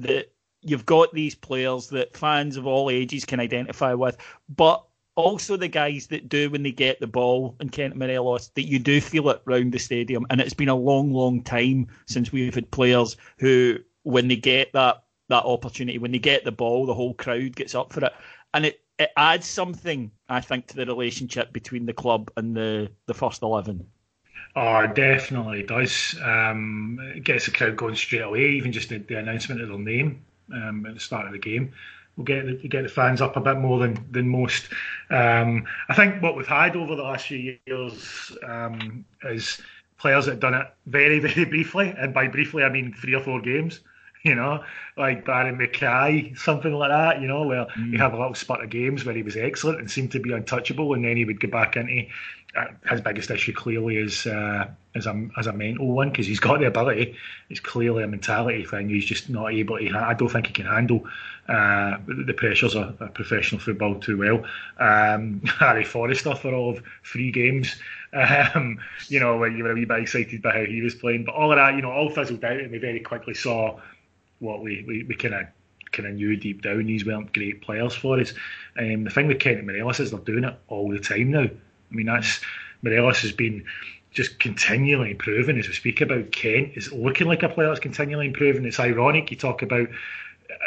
[0.00, 4.16] that you've got these players that fans of all ages can identify with,
[4.48, 4.84] but
[5.16, 8.78] also the guys that do when they get the ball in Kent Morelos that you
[8.78, 10.26] do feel it round the stadium.
[10.30, 14.72] And it's been a long, long time since we've had players who, when they get
[14.72, 18.12] that that opportunity, when they get the ball, the whole crowd gets up for it,
[18.52, 22.90] and it, it adds something, I think, to the relationship between the club and the
[23.06, 23.86] the first eleven.
[24.56, 26.14] Oh, definitely does.
[26.22, 29.78] Um, it gets the crowd going straight away, even just the, the announcement of their
[29.78, 30.22] name
[30.52, 31.72] um, at the start of the game
[32.16, 34.68] will get the, get the fans up a bit more than than most.
[35.10, 39.60] Um, I think what we've had over the last few years um, is
[39.98, 43.20] players that have done it very very briefly, and by briefly I mean three or
[43.20, 43.80] four games.
[44.30, 44.64] You know,
[44.96, 47.20] like Barry McKay, something like that.
[47.20, 47.90] You know, where mm.
[47.90, 50.32] he had a little spurt of games where he was excellent and seemed to be
[50.32, 52.06] untouchable, and then he would go back into
[52.56, 56.40] uh, his biggest issue clearly is uh, as a as a mental one because he's
[56.40, 57.16] got the ability.
[57.50, 58.88] It's clearly a mentality thing.
[58.88, 59.90] He's just not able to.
[59.96, 61.04] I don't think he can handle
[61.48, 64.44] uh, the pressures of, of, professional football too well.
[64.78, 67.74] Um, Harry Forrester for all of three games.
[68.14, 71.24] Um, you know, when you were a wee bit excited by how he was playing,
[71.24, 73.80] but all of that, you know, all fizzled out, and we very quickly saw
[74.44, 75.46] what we we, we kind of
[75.92, 78.34] kind of knew deep down these weren't great players for us.
[78.78, 81.44] Um, the thing with Kent and Morelos is they're doing it all the time now.
[81.44, 82.40] I mean, that's
[82.82, 83.64] Morelos has been
[84.10, 86.32] just continually improving as we speak about.
[86.32, 88.64] Kent is looking like a player that's continually improving.
[88.64, 89.88] It's ironic you talk about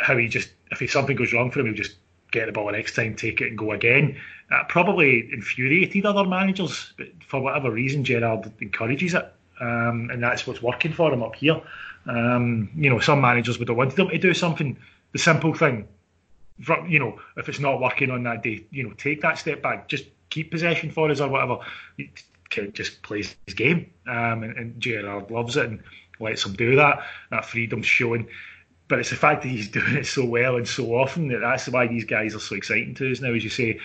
[0.02, 1.96] how he just if he, something goes wrong for him, he'll just
[2.32, 4.18] get the ball next time, take it, and go again.
[4.50, 10.46] That probably infuriated other managers, but for whatever reason, Gerrard encourages it, um, and that's
[10.46, 11.62] what's working for him up here.
[12.06, 14.78] Um, you know, some managers would have wanted him to do something,
[15.12, 15.88] the simple thing.
[16.88, 19.88] You know, if it's not working on that day, you know, take that step back,
[19.88, 21.60] just keep possession for us or whatever.
[21.98, 22.10] He
[22.74, 25.84] just plays his game, um, and, and Gerrard loves it and
[26.20, 27.06] lets him do that.
[27.30, 28.28] That freedom's showing
[28.88, 31.68] but it's the fact that he's doing it so well and so often that that's
[31.68, 33.34] why these guys are so exciting to us now.
[33.34, 33.80] As you say,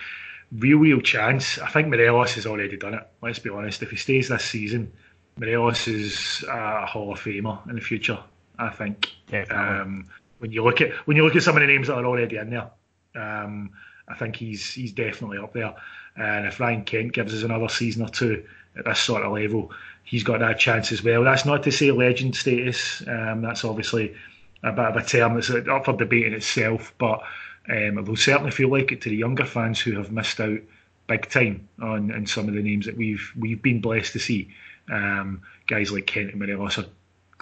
[0.52, 1.58] real, real chance.
[1.58, 3.06] I think Morelos has already done it.
[3.22, 3.82] Let's be honest.
[3.82, 4.92] If he stays this season,
[5.36, 8.18] Morelos is a Hall of Famer in the future.
[8.58, 9.10] I think.
[9.50, 10.06] Um,
[10.38, 12.36] when you look at when you look at some of the names that are already
[12.36, 12.70] in there,
[13.14, 13.70] um,
[14.08, 15.74] I think he's he's definitely up there.
[16.16, 18.44] And if Ryan Kent gives us another season or two
[18.76, 19.72] at this sort of level,
[20.04, 21.24] he's got that chance as well.
[21.24, 23.02] That's not to say legend status.
[23.06, 24.14] Um, that's obviously
[24.62, 27.22] a bit of a term that's up for debate in itself, but
[27.70, 30.58] um, it will certainly feel like it to the younger fans who have missed out
[31.06, 34.48] big time on, on some of the names that we've we've been blessed to see.
[34.92, 36.86] Um, guys like Kent and Morelos are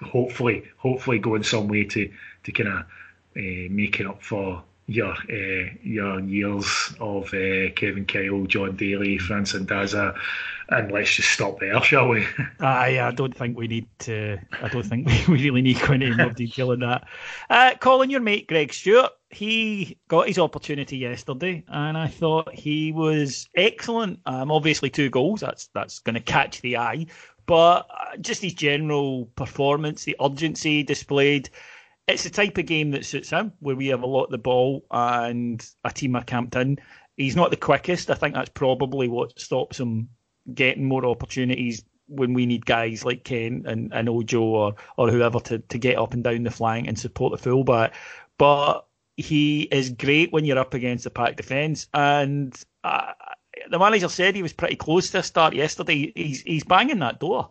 [0.02, 2.10] hopefully hopefully going some way to
[2.44, 2.78] to kind of
[3.36, 9.18] uh, make it up for your uh, your years of uh, Kevin Kyle, Jon Daly,
[9.18, 10.18] Fran Sandaza,
[10.68, 12.26] and let's just stop there, shall we?
[12.60, 14.38] I, I don't think we need to.
[14.60, 17.06] I don't think we really need to go into more detail on that.
[17.48, 23.48] Uh, your mate Greg Stewart, he got his opportunity yesterday, and I thought he was
[23.54, 24.18] excellent.
[24.26, 25.40] Um, obviously, two goals.
[25.40, 27.06] That's that's going to catch the eye,
[27.50, 31.50] but uh, just his general performance, the urgency displayed
[32.06, 34.38] it's the type of game that suits him, where we have a lot of the
[34.38, 36.78] ball and a team are camped in.
[37.16, 38.08] He's not the quickest.
[38.08, 40.08] I think that's probably what stops him
[40.54, 45.40] getting more opportunities when we need guys like Kent and, and Ojo or, or whoever
[45.40, 47.94] to, to get up and down the flank and support the fullback.
[48.38, 48.86] But
[49.16, 51.88] he is great when you're up against the pack defence.
[51.94, 53.12] And uh,
[53.68, 56.12] the manager said he was pretty close to a start yesterday.
[56.14, 57.50] He's he's banging that door.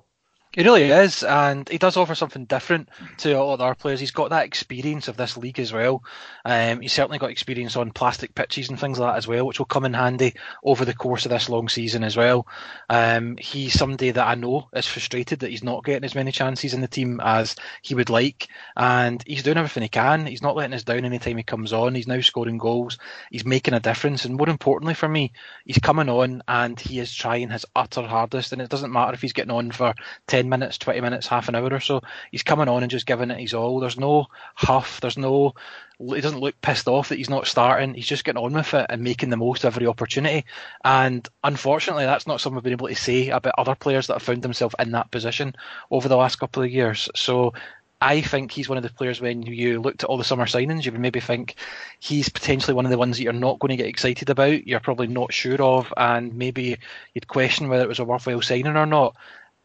[0.53, 3.99] He really is, and he does offer something different to a lot of our players.
[3.99, 6.03] He's got that experience of this league as well.
[6.43, 9.59] Um, he's certainly got experience on plastic pitches and things like that as well, which
[9.59, 10.33] will come in handy
[10.63, 12.47] over the course of this long season as well.
[12.89, 16.73] Um, he's somebody that I know is frustrated that he's not getting as many chances
[16.73, 20.25] in the team as he would like, and he's doing everything he can.
[20.25, 21.93] He's not letting us down anytime he comes on.
[21.93, 22.97] He's now scoring goals.
[23.29, 25.31] He's making a difference, and more importantly for me,
[25.65, 28.51] he's coming on and he is trying his utter hardest.
[28.51, 29.93] And it doesn't matter if he's getting on for
[30.39, 32.01] 10 minutes, 20 minutes, half an hour or so.
[32.31, 33.81] He's coming on and just giving it his all.
[33.81, 35.01] There's no huff.
[35.01, 35.53] There's no.
[35.99, 37.93] He doesn't look pissed off that he's not starting.
[37.93, 40.45] He's just getting on with it and making the most of every opportunity.
[40.85, 44.23] And unfortunately, that's not something we've been able to say about other players that have
[44.23, 45.55] found themselves in that position
[45.91, 47.09] over the last couple of years.
[47.15, 47.53] So
[48.01, 50.85] I think he's one of the players when you looked at all the summer signings,
[50.85, 51.55] you would maybe think
[51.99, 54.79] he's potentially one of the ones that you're not going to get excited about, you're
[54.79, 56.77] probably not sure of, and maybe
[57.13, 59.17] you'd question whether it was a worthwhile signing or not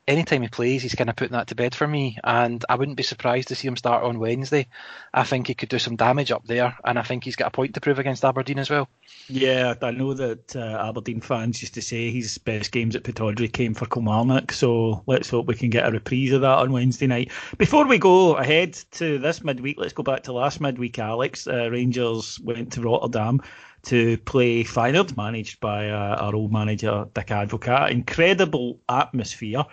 [0.06, 2.96] anytime he plays, he's kind of putting that to bed for me, and I wouldn't
[2.96, 4.66] be surprised to see him start on Wednesday.
[5.12, 7.50] I think he could do some damage up there, and I think he's got a
[7.50, 8.88] point to prove against Aberdeen as well.
[9.28, 13.52] Yeah, I know that uh, Aberdeen fans used to say his best games at Pittodrie
[13.52, 17.06] came for Kilmarnock, so let's hope we can get a reprise of that on Wednesday
[17.06, 17.32] night.
[17.58, 21.46] Before we go ahead to this midweek, let's go back to last midweek, Alex.
[21.46, 23.40] Uh, Rangers went to Rotterdam
[23.84, 27.90] to play Feyenoord, managed by uh, our old manager Dick Advocaat.
[27.90, 29.64] Incredible atmosphere.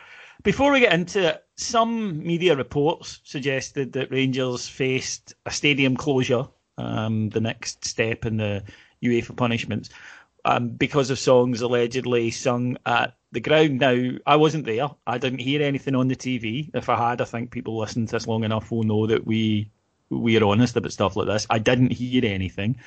[0.43, 6.47] Before we get into it, some media reports suggested that Rangers faced a stadium closure,
[6.77, 8.63] um, the next step in the
[9.04, 9.89] UEFA punishments,
[10.45, 13.80] um, because of songs allegedly sung at the ground.
[13.80, 14.89] Now, I wasn't there.
[15.06, 16.71] I didn't hear anything on the TV.
[16.73, 19.69] If I had, I think people listening to this long enough will know that we
[20.10, 21.47] we are honest about stuff like this.
[21.49, 22.77] I didn't hear anything.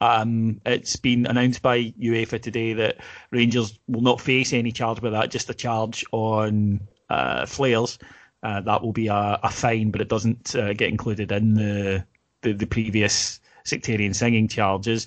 [0.00, 2.96] Um, it's been announced by UEFA today that
[3.30, 6.80] Rangers will not face any charge with that, just a charge on
[7.12, 7.98] uh, flares,
[8.42, 12.04] uh, that will be a, a, fine, but it doesn't uh, get included in the,
[12.40, 15.06] the, the previous sectarian singing charges.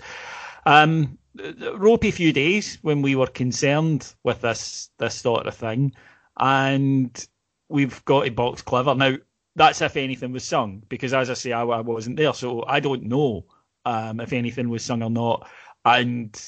[0.65, 1.17] Um,
[1.75, 5.93] ropey few days when we were concerned with this this sort of thing,
[6.37, 7.27] and
[7.69, 9.15] we've got a box clever now.
[9.57, 12.79] That's if anything was sung, because as I say, I, I wasn't there, so I
[12.79, 13.45] don't know
[13.85, 15.49] um, if anything was sung or not.
[15.85, 16.39] And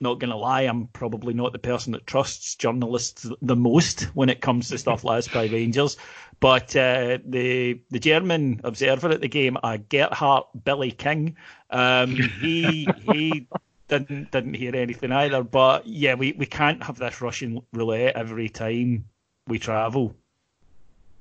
[0.00, 4.28] not going to lie, I'm probably not the person that trusts journalists the most when
[4.28, 5.96] it comes to stuff like by Rangers.
[6.40, 11.36] But uh, the the German observer at the game, uh, Gerhard Billy King,
[11.68, 13.46] um, he he
[13.88, 15.42] didn't didn't hear anything either.
[15.42, 19.04] But yeah, we, we can't have this Russian roulette every time
[19.46, 20.16] we travel.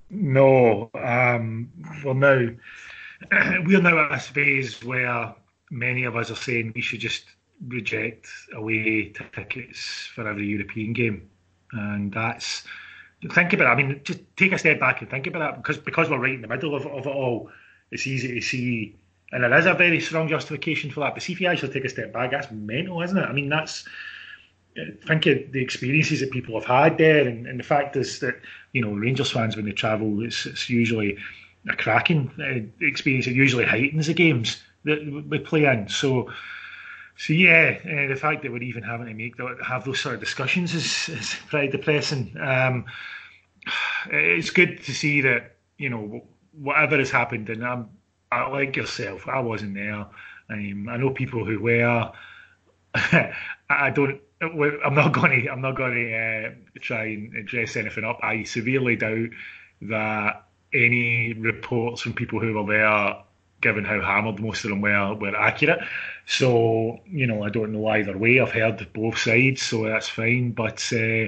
[0.10, 1.70] No, um,
[2.04, 2.50] well now
[3.32, 5.36] we're now at a phase where
[5.70, 7.26] many of us are saying we should just
[7.68, 11.30] reject away tickets for every European game,
[11.74, 12.64] and that's
[13.34, 13.72] think about it.
[13.72, 16.34] I mean, just take a step back and think about that because because we're right
[16.34, 17.50] in the middle of, of it all.
[17.92, 18.96] It's easy to see,
[19.32, 21.16] and there is a very strong justification for that.
[21.16, 23.24] But see if you actually take a step back, that's mental, isn't it?
[23.24, 23.86] I mean, that's
[25.08, 28.40] think of the experiences that people have had there, and, and the fact is that
[28.74, 31.18] you know Rangers fans when they travel, it's, it's usually
[31.70, 33.28] a cracking uh, experience.
[33.28, 35.90] It usually heightens the games that we play in.
[35.90, 36.32] So
[37.20, 40.16] so yeah, uh, the fact that we're even having to make the, have those sort
[40.16, 42.34] of discussions is, is pretty depressing.
[42.40, 42.86] Um,
[44.10, 47.90] it's good to see that you know whatever has happened, and I'm
[48.32, 50.06] I, like yourself, I wasn't there.
[50.50, 52.10] Um, I know people who were.
[52.96, 54.22] I don't.
[54.42, 55.50] I'm not going to.
[55.50, 58.20] I'm not going to uh, try and dress anything up.
[58.24, 59.28] I severely doubt
[59.82, 63.18] that any reports from people who were there
[63.62, 65.80] given how hammered most of them were, were accurate.
[66.26, 68.40] So, you know, I don't know either way.
[68.40, 70.52] I've heard both sides, so that's fine.
[70.52, 71.28] But, uh,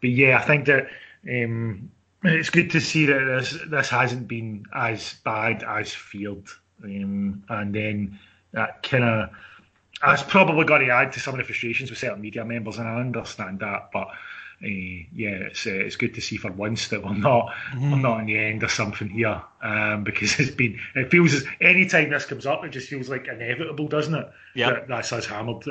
[0.00, 0.88] but yeah, I think that
[1.28, 1.90] um,
[2.24, 6.44] it's good to see that this this hasn't been as bad as feared,
[6.82, 8.18] um, and then
[8.52, 9.30] that kind of
[10.04, 12.88] that's probably got to add to some of the frustrations with certain media members, and
[12.88, 14.08] I understand that, but
[14.60, 17.90] yeah, it's uh, it's good to see for once that we're not mm.
[17.90, 21.44] we're not in the end of something here, um, because it's been it feels as
[21.60, 24.28] any time this comes up, it just feels like inevitable, doesn't it?
[24.54, 25.64] Yeah, that, that's us hammered.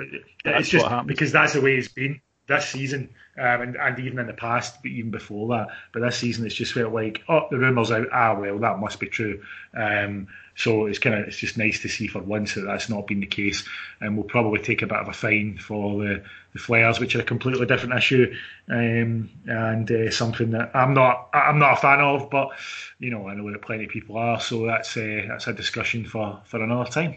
[0.45, 4.19] That's It's just because that's the way it's been this season, um, and, and even
[4.19, 5.67] in the past, but even before that.
[5.91, 8.07] But this season, it's just felt like, oh, the rumours out.
[8.13, 9.43] Ah, well, that must be true.
[9.75, 13.05] Um, so it's kind of it's just nice to see for once that that's not
[13.05, 13.63] been the case,
[14.01, 17.21] and we'll probably take a bit of a fine for the, the flares, which are
[17.21, 18.33] a completely different issue,
[18.67, 22.49] um, and uh, something that I'm not I'm not a fan of, but
[22.97, 26.05] you know I know that plenty of people are, so that's uh, that's a discussion
[26.05, 27.15] for for another time.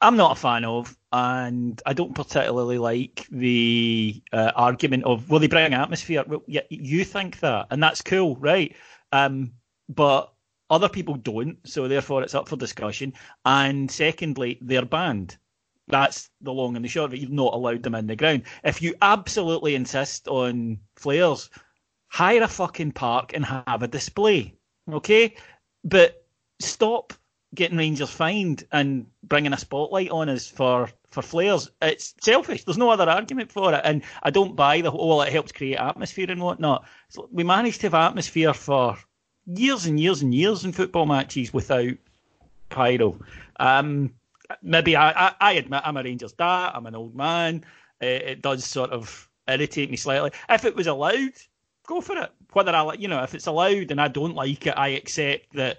[0.00, 5.38] I'm not a fan of, and I don't particularly like the uh, argument of will
[5.38, 6.24] they bring atmosphere?
[6.26, 8.74] Well, yeah, you think that, and that's cool, right?
[9.12, 9.52] Um,
[9.88, 10.32] but
[10.72, 13.12] other people don't, so therefore it's up for discussion.
[13.44, 15.36] And secondly, they're banned.
[15.88, 17.20] That's the long and the short of it.
[17.20, 18.44] You've not allowed them in the ground.
[18.64, 21.50] If you absolutely insist on flares,
[22.08, 24.54] hire a fucking park and have a display,
[24.90, 25.36] okay?
[25.84, 26.24] But
[26.58, 27.12] stop
[27.54, 31.70] getting Rangers fined and bringing a spotlight on us for for flares.
[31.82, 32.64] It's selfish.
[32.64, 35.20] There's no other argument for it, and I don't buy the whole.
[35.20, 36.86] It helps create atmosphere and whatnot.
[37.10, 38.96] So we managed to have atmosphere for
[39.46, 41.94] years and years and years in football matches without
[42.68, 43.18] pyro.
[43.58, 44.12] Um,
[44.62, 46.72] maybe I, I, I, admit I'm a Rangers dad.
[46.74, 47.64] I'm an old man.
[48.00, 50.32] It, it does sort of irritate me slightly.
[50.48, 51.32] If it was allowed,
[51.86, 52.30] go for it.
[52.52, 55.78] Whether I, you know, if it's allowed and I don't like it, I accept that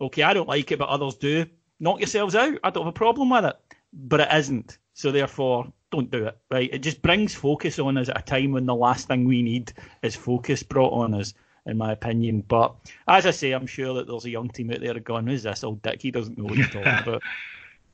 [0.00, 1.46] okay, I don't like it, but others do.
[1.80, 2.58] Knock yourselves out.
[2.64, 3.56] I don't have a problem with it.
[3.92, 4.78] But it isn't.
[4.94, 6.38] So therefore, don't do it.
[6.50, 6.70] Right?
[6.72, 9.72] It just brings focus on us at a time when the last thing we need
[10.02, 11.34] is focus brought on us,
[11.66, 12.44] in my opinion.
[12.46, 12.74] But
[13.08, 15.64] as I say, I'm sure that there's a young team out there going, "Who's this
[15.64, 16.02] old dick?
[16.02, 17.22] He doesn't know what he's talking about."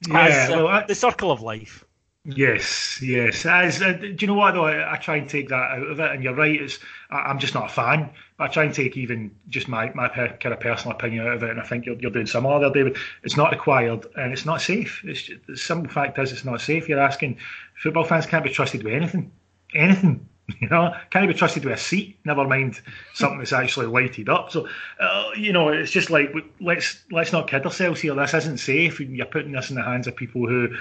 [0.09, 1.85] yeah, As, uh, well, I- the circle of life.
[2.24, 3.46] Yes, yes.
[3.46, 4.66] As uh, do you know what though?
[4.66, 6.61] I, I try and take that out of it, and you're right.
[6.61, 6.78] It's
[7.11, 8.11] I, I'm just not a fan.
[8.37, 11.35] But I try and take even just my my per, kind of personal opinion out
[11.35, 12.98] of it, and I think you're, you're doing similar there, David.
[13.22, 15.00] It's not required, and it's not safe.
[15.04, 16.87] It's just, the simple fact is, it's not safe.
[16.87, 17.38] You're asking
[17.83, 19.33] football fans can't be trusted with anything,
[19.74, 20.28] anything.
[20.61, 22.18] You know, can't be trusted with a seat.
[22.24, 22.80] Never mind
[23.12, 24.50] something that's actually lighted up.
[24.50, 24.66] So,
[24.98, 28.14] uh, you know, it's just like let's let's not kid ourselves here.
[28.14, 28.98] This isn't safe.
[28.98, 30.74] You're putting this in the hands of people who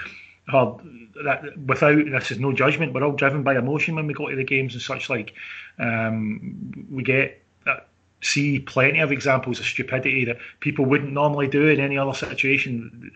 [0.52, 0.78] are
[1.24, 2.94] that without this is no judgment.
[2.94, 5.34] We're all driven by emotion when we go to the games and such like.
[5.78, 7.80] Um, we get uh,
[8.22, 13.12] see plenty of examples of stupidity that people wouldn't normally do in any other situation.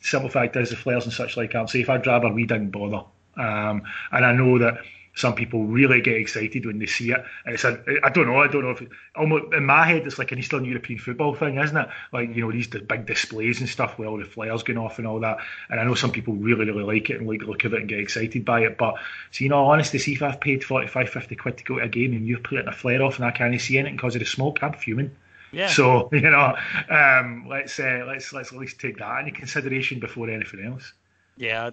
[0.00, 1.88] Simple fact is the flares and such like aren't safe.
[1.88, 3.04] I'd rather we didn't bother.
[3.36, 3.82] Um,
[4.12, 4.78] and I know that
[5.16, 7.24] some people really get excited when they see it.
[7.46, 10.06] And it's a, I don't know, I don't know if it, almost in my head
[10.06, 11.88] it's like an Eastern European football thing, isn't it?
[12.12, 15.08] Like you know these big displays and stuff with all the flares going off and
[15.08, 15.38] all that.
[15.70, 17.80] And I know some people really really like it and like the look of it
[17.80, 18.76] and get excited by it.
[18.76, 18.96] But
[19.30, 21.88] so you know, honestly, see if I've paid 45, 50 quid to go to a
[21.88, 24.26] game and you're putting a flare off and I can't see anything because of the
[24.26, 25.16] smoke, I'm fuming.
[25.50, 25.68] Yeah.
[25.68, 26.56] So you know,
[26.90, 30.92] um, let's uh, let's let's at least take that into consideration before anything else.
[31.36, 31.70] Yeah,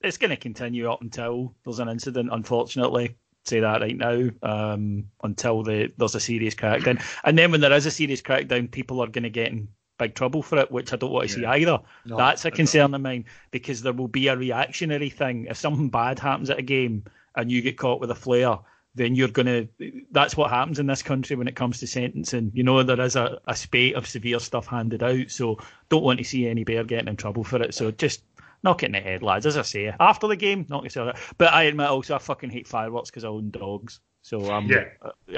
[0.00, 2.30] it's going to continue up until there's an incident.
[2.32, 4.28] Unfortunately, say that right now.
[4.42, 8.70] Um, until the, there's a serious crackdown, and then when there is a serious crackdown,
[8.70, 11.34] people are going to get in big trouble for it, which I don't want to
[11.34, 11.80] see either.
[12.04, 15.46] No, That's a concern of mine because there will be a reactionary thing.
[15.48, 17.04] If something bad happens at a game
[17.36, 18.58] and you get caught with a flare,
[18.96, 20.02] then you're going to.
[20.12, 22.52] That's what happens in this country when it comes to sentencing.
[22.54, 26.18] You know, there is a, a spate of severe stuff handed out, so don't want
[26.18, 27.74] to see any bear getting in trouble for it.
[27.74, 28.22] So just
[28.64, 29.46] knock it in the head, lads.
[29.46, 31.18] As I say, after the game, knock yourself out.
[31.38, 34.00] But I admit also I fucking hate fireworks because I own dogs.
[34.22, 34.86] So um, Yeah.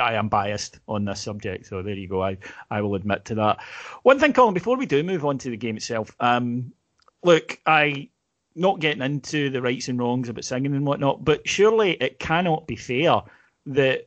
[0.00, 1.66] I am biased on this subject.
[1.66, 2.22] So there you go.
[2.22, 2.38] I,
[2.70, 3.58] I will admit to that.
[4.04, 6.72] One thing, Colin, before we do move on to the game itself, um,
[7.24, 8.08] look, I
[8.54, 12.66] not getting into the rights and wrongs about singing and whatnot, but surely it cannot
[12.66, 13.20] be fair
[13.66, 14.06] that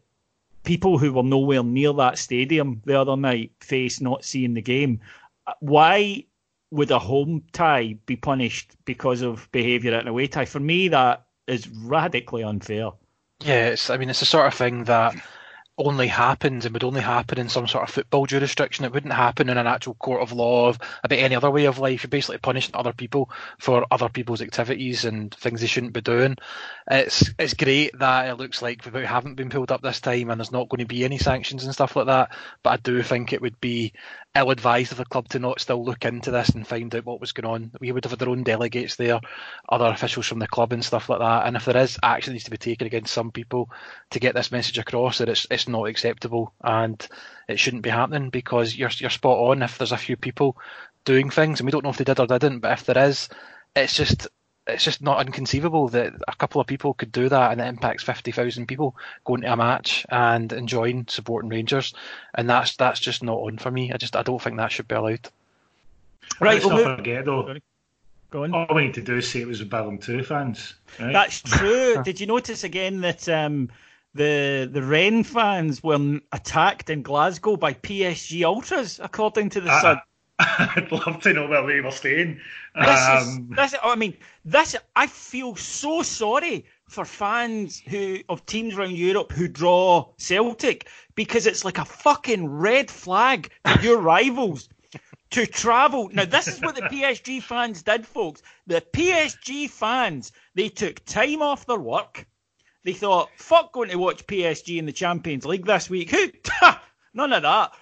[0.63, 5.01] people who were nowhere near that stadium the other night face not seeing the game.
[5.60, 6.25] Why
[6.71, 10.45] would a home tie be punished because of behaviour at an away tie?
[10.45, 12.91] For me, that is radically unfair.
[13.43, 15.15] Yeah, it's, I mean, it's the sort of thing that
[15.79, 18.86] only happens and would only happen in some sort of football jurisdiction.
[18.86, 21.79] It wouldn't happen in an actual court of law of about any other way of
[21.79, 22.03] life.
[22.03, 26.36] You're basically punishing other people for other people's activities and things they shouldn't be doing.
[26.91, 30.39] It's it's great that it looks like we haven't been pulled up this time and
[30.39, 32.36] there's not going to be any sanctions and stuff like that.
[32.62, 33.93] But I do think it would be
[34.35, 37.19] ill advised of the club to not still look into this and find out what
[37.19, 37.71] was going on.
[37.79, 39.19] We would have had their own delegates there,
[39.67, 41.47] other officials from the club and stuff like that.
[41.47, 43.69] And if there is action needs to be taken against some people
[44.11, 47.05] to get this message across that it's it's not acceptable and
[47.47, 49.63] it shouldn't be happening because you're you're spot on.
[49.63, 50.57] If there's a few people
[51.05, 53.29] doing things and we don't know if they did or didn't, but if there is,
[53.75, 54.27] it's just
[54.69, 58.03] it's just not inconceivable that a couple of people could do that and it impacts
[58.03, 61.93] 50,000 people going to a match and enjoying supporting Rangers
[62.36, 64.88] and that's that's just not on for me I just I don't think that should
[64.88, 65.29] be allowed
[66.39, 67.55] Right, Let's we'll not forget though.
[68.32, 68.53] Go on.
[68.53, 70.75] All we need to do is say it was the Birmingham 2 fans.
[70.99, 71.12] Right?
[71.12, 72.01] That's true.
[72.03, 73.69] Did you notice again that um,
[74.13, 79.82] the the Rennes fans were attacked in Glasgow by PSG ultras, according to the Ah,
[79.82, 80.01] Sun?
[80.75, 82.39] I'd love to know where they were staying.
[82.75, 84.75] This is, Um, this, I mean, this.
[84.95, 91.45] I feel so sorry for fans who of teams around Europe who draw Celtic because
[91.45, 94.69] it's like a fucking red flag to your rivals.
[95.31, 96.10] to travel.
[96.13, 98.42] Now, this is what the PSG fans did, folks.
[98.65, 102.25] The PSG fans, they took time off their work.
[102.83, 106.10] They thought, fuck going to watch PSG in the Champions League this week.
[106.15, 106.31] Who?
[107.13, 107.73] None of that.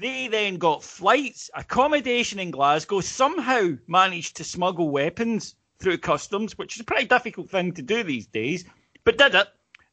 [0.00, 6.74] They then got flights, accommodation in Glasgow, somehow managed to smuggle weapons through customs, which
[6.76, 8.64] is a pretty difficult thing to do these days,
[9.04, 9.48] but did it.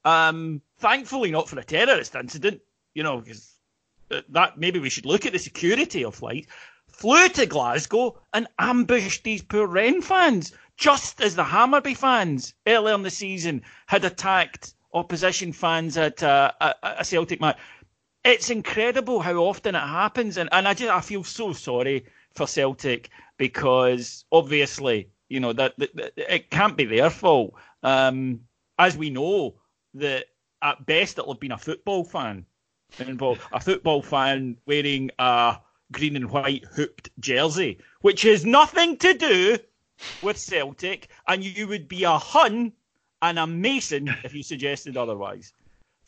[0.05, 2.62] Um, thankfully, not for a terrorist incident,
[2.93, 3.53] you know, because
[4.30, 6.47] that maybe we should look at the security of flights.
[6.88, 12.95] Flew to Glasgow and ambushed these poor Rennes fans, just as the Hammarby fans earlier
[12.95, 17.58] in the season had attacked opposition fans at uh, a, a Celtic match.
[18.24, 22.47] It's incredible how often it happens, and, and I just I feel so sorry for
[22.47, 27.53] Celtic because obviously you know that, that, that it can't be their fault.
[27.84, 28.41] Um,
[28.80, 29.55] as we know,
[29.93, 30.26] that
[30.61, 32.45] at best it'll have been a football fan
[32.99, 35.57] involved, a football fan wearing a
[35.91, 39.57] green and white hooped jersey, which has nothing to do
[40.22, 42.74] with Celtic, and you would be a Hun
[43.22, 45.53] and a Mason if you suggested otherwise.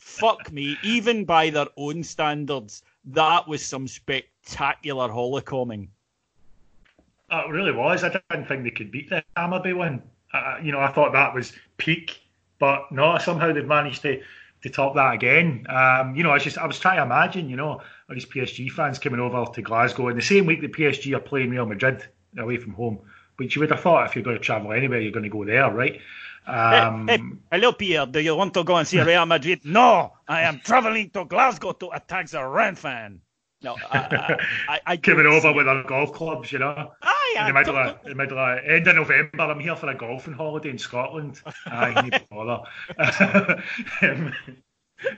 [0.00, 5.88] Fuck me, even by their own standards, that was some spectacular holocoming.
[7.30, 8.02] Uh, it really was.
[8.02, 10.02] I didn't think they could beat the Hammarby one.
[10.32, 12.18] Uh, you know, I thought that was peak,
[12.58, 14.20] but no, somehow they've managed to
[14.62, 15.66] to top that again.
[15.68, 18.26] Um, you know, I was just I was trying to imagine, you know, all these
[18.26, 21.66] PSG fans coming over to Glasgow in the same week that PSG are playing Real
[21.66, 22.04] Madrid
[22.38, 22.98] away from home.
[23.36, 25.44] But you would have thought if you're going to travel anywhere, you're going to go
[25.44, 26.00] there, right?
[26.46, 28.06] Um, hey, hey, hello, Pierre.
[28.06, 29.60] Do you want to go and see Real Madrid?
[29.64, 33.20] no, I am traveling to Glasgow to attack the Rennes fan.
[33.62, 34.38] No, I,
[34.68, 36.92] I, I coming over with our golf clubs, you know.
[37.02, 39.90] Aye, in the middle of, in the middle of end of November, I'm here for
[39.90, 41.42] a golfing holiday in Scotland.
[41.66, 42.62] Aye, need to bother.
[44.02, 44.32] um,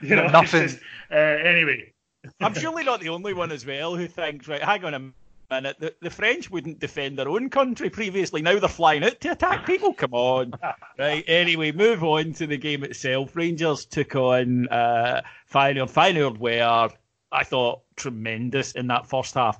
[0.01, 0.63] you know, nothing.
[0.63, 1.93] Just, uh, anyway,
[2.41, 4.61] I'm surely not the only one as well who thinks, right?
[4.61, 5.13] Hang on a
[5.61, 5.77] minute.
[5.79, 8.41] The, the French wouldn't defend their own country previously.
[8.41, 9.93] Now they're flying out to attack people.
[9.93, 10.53] Come on,
[10.99, 11.23] right?
[11.27, 13.35] Anyway, move on to the game itself.
[13.35, 15.91] Rangers took on uh, Feyenoord.
[15.91, 16.89] Feyenoord were
[17.31, 19.57] I thought tremendous in that first half.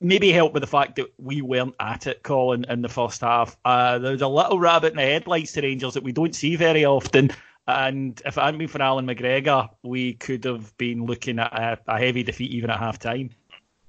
[0.00, 3.56] Maybe helped with the fact that we weren't at it, Colin, in the first half.
[3.64, 6.56] Uh, there was a little rabbit in the headlights to Rangers that we don't see
[6.56, 7.30] very often.
[7.68, 11.78] And if it hadn't been for Allan McGregor, we could have been looking at a,
[11.86, 13.30] a heavy defeat even at half time.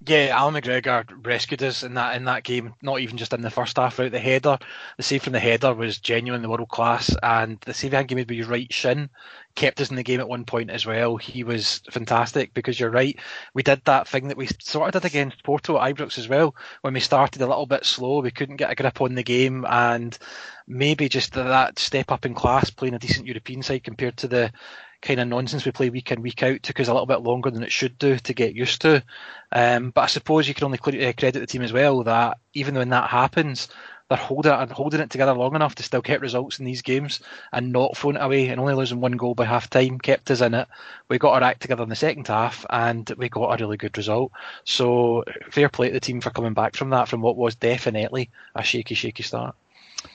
[0.06, 2.74] Yeah, Allan McGregor rescued us in that in that game.
[2.82, 4.00] Not even just in the first half.
[4.00, 4.58] Right, the header,
[4.98, 8.38] the save from the header was genuinely world class, and the save he made with
[8.38, 9.10] his right shin
[9.56, 11.16] kept us in the game at one point as well.
[11.16, 13.18] He was fantastic because you're right.
[13.54, 16.54] We did that thing that we sort of did against Porto at Ibrox as well.
[16.82, 19.66] When we started a little bit slow, we couldn't get a grip on the game,
[19.70, 20.18] and
[20.68, 24.52] maybe just that step up in class, playing a decent European side compared to the
[25.04, 27.52] kind of nonsense we play week in week out took us a little bit longer
[27.52, 29.04] than it should do to get used to.
[29.52, 32.76] Um, but I suppose you can only uh, credit the team as well that even
[32.76, 33.68] when that happens,
[34.08, 37.20] they're holding it, holding it together long enough to still get results in these games
[37.52, 40.42] and not throwing it away and only losing one goal by half time kept us
[40.42, 40.68] in it.
[41.10, 43.98] We got our act together in the second half and we got a really good
[43.98, 44.32] result.
[44.64, 48.30] So fair play to the team for coming back from that, from what was definitely
[48.56, 49.56] a shaky, shaky start.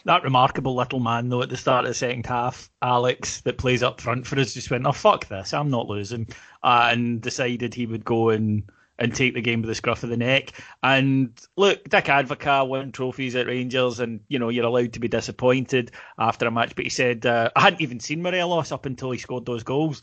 [0.04, 3.82] That remarkable little man, though, at the start of the second half, Alex, that plays
[3.82, 6.28] up front for us, just went, "Oh fuck this, I'm not losing,"
[6.62, 8.64] uh, and decided he would go and
[8.98, 10.52] and take the game by the scruff of the neck.
[10.82, 15.08] And look, Dick Advocaat won trophies at Rangers, and you know you're allowed to be
[15.08, 16.74] disappointed after a match.
[16.74, 20.02] But he said, uh, "I hadn't even seen Morelos up until he scored those goals."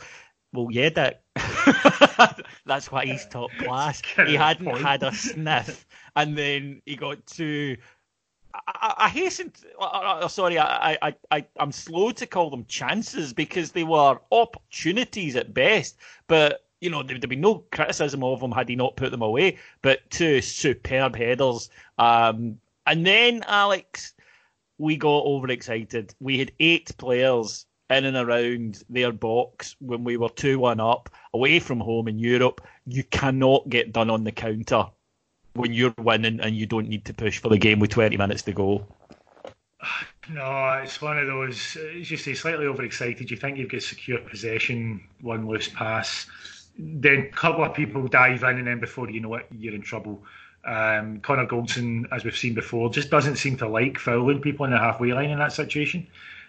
[0.53, 1.19] Well, yeah, Dick.
[2.65, 4.01] That's why he's top class.
[4.25, 7.75] He hadn't had a sniff, and then he got to
[8.68, 9.51] I, I hasten.
[9.51, 14.20] To, uh, sorry, I, I, I, I'm slow to call them chances because they were
[14.32, 15.97] opportunities at best.
[16.28, 19.58] But you know, there'd be no criticism of him had he not put them away.
[19.82, 21.70] But two superb headers.
[21.97, 24.14] Um, and then Alex,
[24.78, 26.14] we got overexcited.
[26.20, 31.10] We had eight players in and around their box when we were two one up
[31.34, 32.62] away from home in Europe.
[32.86, 34.86] You cannot get done on the counter
[35.56, 38.43] when you're winning and you don't need to push for the game with 20 minutes
[38.43, 38.86] to go?
[40.30, 41.78] No, it's one of those.
[41.99, 43.30] As you say, slightly overexcited.
[43.30, 46.26] You think you've got secure possession, one loose pass,
[46.78, 49.82] then a couple of people dive in, and then before you know it, you're in
[49.82, 50.24] trouble.
[50.66, 54.72] Um, Connor Goldson, as we've seen before, just doesn't seem to like fouling people in
[54.72, 56.08] the halfway line in that situation.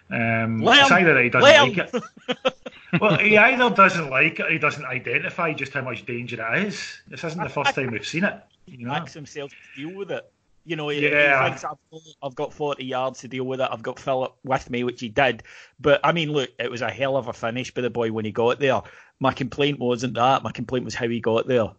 [0.09, 2.43] Um, it's either that he doesn't like it.
[3.01, 7.01] well, he either doesn't like it, he doesn't identify just how much danger it is.
[7.07, 8.41] This isn't the first time we've seen it.
[8.65, 8.93] You know?
[8.93, 10.31] Max himself to deal with it.
[10.65, 11.43] You know, he, yeah.
[11.43, 11.77] he thinks I've,
[12.21, 13.69] I've, got 40 yards to deal with it.
[13.71, 15.43] I've got Filip with me, which he did.
[15.79, 18.25] But I mean, look, it was a hell of a finish by the boy when
[18.25, 18.81] he got there.
[19.19, 20.43] My complaint wasn't that.
[20.43, 21.69] My complaint was how he got there.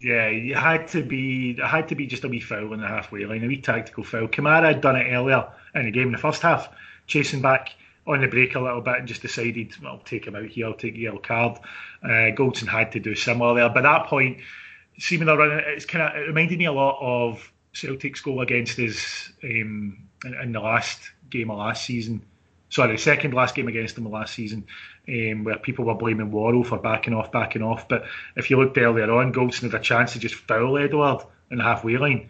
[0.00, 1.50] Yeah, you had to be.
[1.52, 4.04] It had to be just a wee foul in the halfway line, a wee tactical
[4.04, 4.28] foul.
[4.28, 6.70] Kamara had done it earlier in the game in the first half,
[7.06, 7.74] chasing back
[8.06, 10.66] on the break a little bit and just decided, well, I'll take him out here,
[10.66, 11.58] I'll take a yellow card.
[12.02, 13.68] Uh, Goldson had to do similar there.
[13.68, 14.38] But at that point,
[14.98, 19.32] seeming around, it's kind of it reminded me a lot of Celtic's goal against us
[19.42, 21.00] um, in, in, the last
[21.30, 22.24] game of last season.
[22.68, 24.66] Sorry, the second last game against them last season,
[25.08, 27.88] um, where people were blaming Worrall for backing off, backing off.
[27.88, 28.04] But
[28.36, 31.64] if you looked earlier on, Goldson had a chance to just foul Edouard in the
[31.64, 32.28] halfway line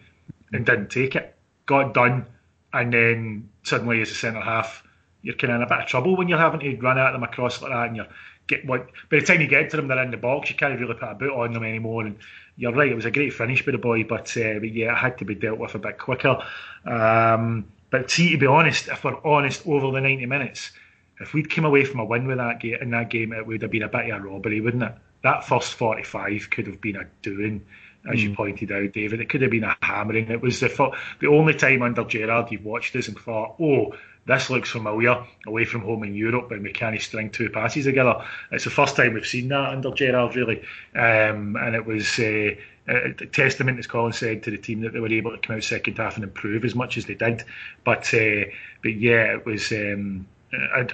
[0.53, 1.35] and didn't take it.
[1.65, 2.27] Got done,
[2.73, 4.83] and then suddenly as a centre half,
[5.25, 7.23] you're kind of in a bit of trouble when you're having to run at them
[7.23, 8.07] across like that, and you're
[8.47, 10.49] get what by the time you get to them, they're in the box.
[10.49, 12.05] You can't really put a boot on them anymore.
[12.05, 12.17] And
[12.57, 14.97] you're right, it was a great finish by the boy, but, uh, but yeah, it
[14.97, 16.37] had to be dealt with a bit quicker.
[16.85, 20.71] Um, but see, to be honest, if we're honest, over the 90 minutes,
[21.19, 23.61] if we'd come away from a win with that game in that game, it would
[23.61, 24.93] have been a bit of a robbery, wouldn't it?
[25.23, 27.65] That first 45 could have been a doing,
[28.11, 28.23] as mm.
[28.23, 29.21] you pointed out, David.
[29.21, 30.29] It could have been a hammering.
[30.29, 33.93] It was the the only time under Gerrard you've watched this and thought, oh,
[34.25, 38.23] this looks familiar away from home in Europe when we can't string two passes together.
[38.51, 40.61] It's the first time we've seen that under Gerrard, really.
[40.95, 42.55] Um, and it was uh,
[42.87, 45.63] a testament, as Colin said, to the team that they were able to come out
[45.63, 47.43] second half and improve as much as they did.
[47.83, 48.45] But uh,
[48.81, 49.71] but yeah, it was.
[49.71, 50.87] Um, a,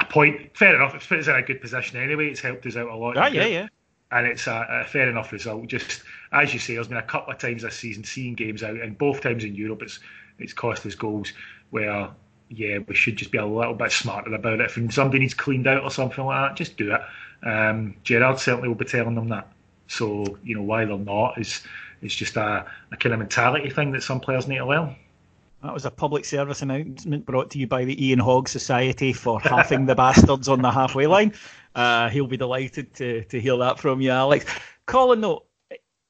[0.00, 0.94] a, point, fair enough.
[0.94, 2.28] It us in a good position anyway.
[2.28, 3.16] It's helped us out a lot.
[3.16, 3.68] Ah, yeah, yeah.
[4.10, 5.66] And it's a, a, fair enough result.
[5.66, 6.02] Just
[6.32, 8.98] as you say, there's been a couple of times this season seeing games out, and
[8.98, 10.00] both times in Europe, it's
[10.38, 11.32] it's cost us goals
[11.70, 12.10] where
[12.54, 14.70] yeah, we should just be a little bit smarter about it.
[14.76, 17.00] If somebody needs cleaned out or something like that, just do it.
[17.46, 19.48] Um, Gerrard certainly will be telling them that.
[19.88, 21.62] So you know why they're not is
[22.02, 24.96] is just a, a kind of mentality thing that some players need to learn.
[25.62, 29.40] That was a public service announcement brought to you by the Ian Hogg Society for
[29.40, 31.34] halving the bastards on the halfway line.
[31.74, 34.44] Uh, he'll be delighted to to hear that from you, Alex.
[34.86, 35.44] Colin, though,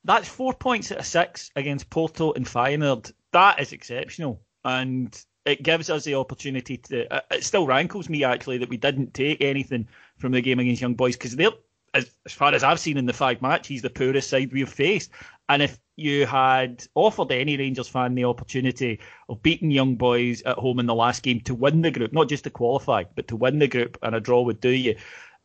[0.05, 3.12] that's four points out of six against Porto and Feyenoord.
[3.32, 7.12] That is exceptional, and it gives us the opportunity to.
[7.12, 9.88] Uh, it still rankles me actually that we didn't take anything
[10.18, 11.51] from the game against Young Boys because they're,
[11.95, 14.68] as, as far as I've seen in the five match, he's the poorest side we've
[14.68, 15.11] faced.
[15.49, 20.57] And if you had offered any Rangers fan the opportunity of beating Young Boys at
[20.59, 23.36] home in the last game to win the group, not just to qualify, but to
[23.36, 24.97] win the group, and a draw would do you,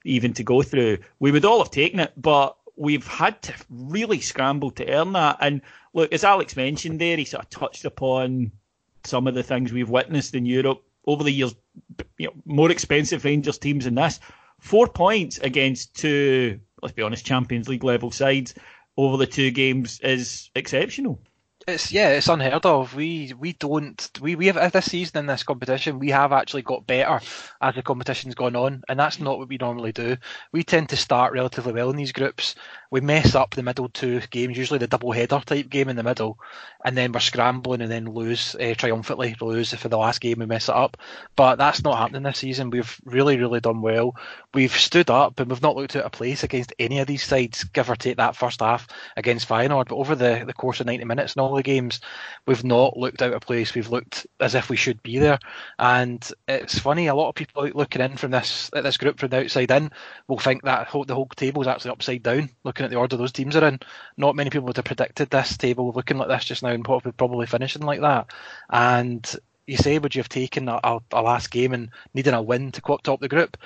[0.06, 2.14] even to go through, we would all have taken it.
[2.16, 5.38] But we've had to really scramble to earn that.
[5.42, 5.62] And
[5.94, 8.52] look, as Alex mentioned there, he sort of touched upon
[9.08, 11.56] some of the things we've witnessed in Europe over the years,
[12.18, 14.20] you know, more expensive Rangers teams than this.
[14.60, 18.54] Four points against two, let's be honest, Champions League level sides
[18.98, 21.20] over the two games is exceptional
[21.68, 22.96] it's yeah, it's unheard of.
[22.96, 26.88] We we don't we we have this season in this competition we have actually got
[26.88, 27.20] better
[27.62, 30.16] as the competition's gone on, and that's not what we normally do.
[30.54, 32.56] We tend to start relatively well in these groups.
[32.90, 36.04] We mess up the middle two games, usually the double header type game in the
[36.04, 36.40] middle,
[36.86, 39.36] and then we're scrambling and then lose uh, triumphantly.
[39.42, 40.98] Lose for the last game we mess it up,
[41.36, 42.70] but that's not happening this season.
[42.70, 44.16] We've really really done well.
[44.54, 47.64] We've stood up and we've not looked out of place against any of these sides,
[47.66, 49.90] give or take that first half against Feyenoord.
[49.90, 52.00] But over the, the course of ninety minutes in all the games,
[52.46, 53.76] we've not looked out of place.
[53.76, 55.40] We've looked as if we should be there.
[55.78, 59.40] And it's funny, a lot of people looking in from this this group from the
[59.42, 59.92] outside in
[60.28, 62.50] will think that the whole table is actually upside down.
[62.78, 63.80] Looking at the order those teams are in,
[64.18, 67.48] not many people would have predicted this table looking like this just now and probably
[67.48, 68.28] finishing like that.
[68.70, 69.28] And
[69.66, 72.72] you say, would you have taken a, a, a, last game and needing a win
[72.74, 73.58] to top the group?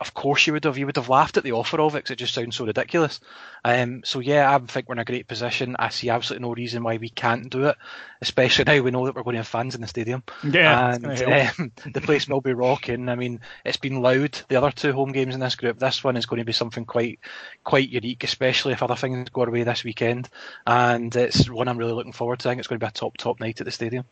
[0.00, 0.78] Of course you would have.
[0.78, 3.20] You would have laughed at the offer of it because it just sounds so ridiculous.
[3.64, 5.76] Um, so yeah, I think we're in a great position.
[5.78, 7.76] I see absolutely no reason why we can't do it,
[8.22, 10.22] especially now we know that we're going to have fans in the stadium.
[10.42, 11.06] Yeah, and
[11.58, 13.10] um, the place will be rocking.
[13.10, 14.40] I mean, it's been loud.
[14.48, 15.78] The other two home games in this group.
[15.78, 17.20] This one is going to be something quite
[17.64, 20.30] quite unique, especially if other things go away this weekend.
[20.66, 22.48] And it's one I'm really looking forward to.
[22.48, 24.06] I think it's going to be a top top night at the stadium.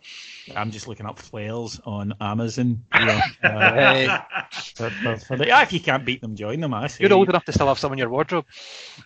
[0.55, 2.85] I'm just looking up flares on Amazon.
[2.99, 4.19] You know, uh,
[4.51, 6.75] for, for, for the, yeah, if you can't beat them, join them.
[6.75, 7.05] I say.
[7.05, 8.47] You're old enough to still have some in your wardrobe.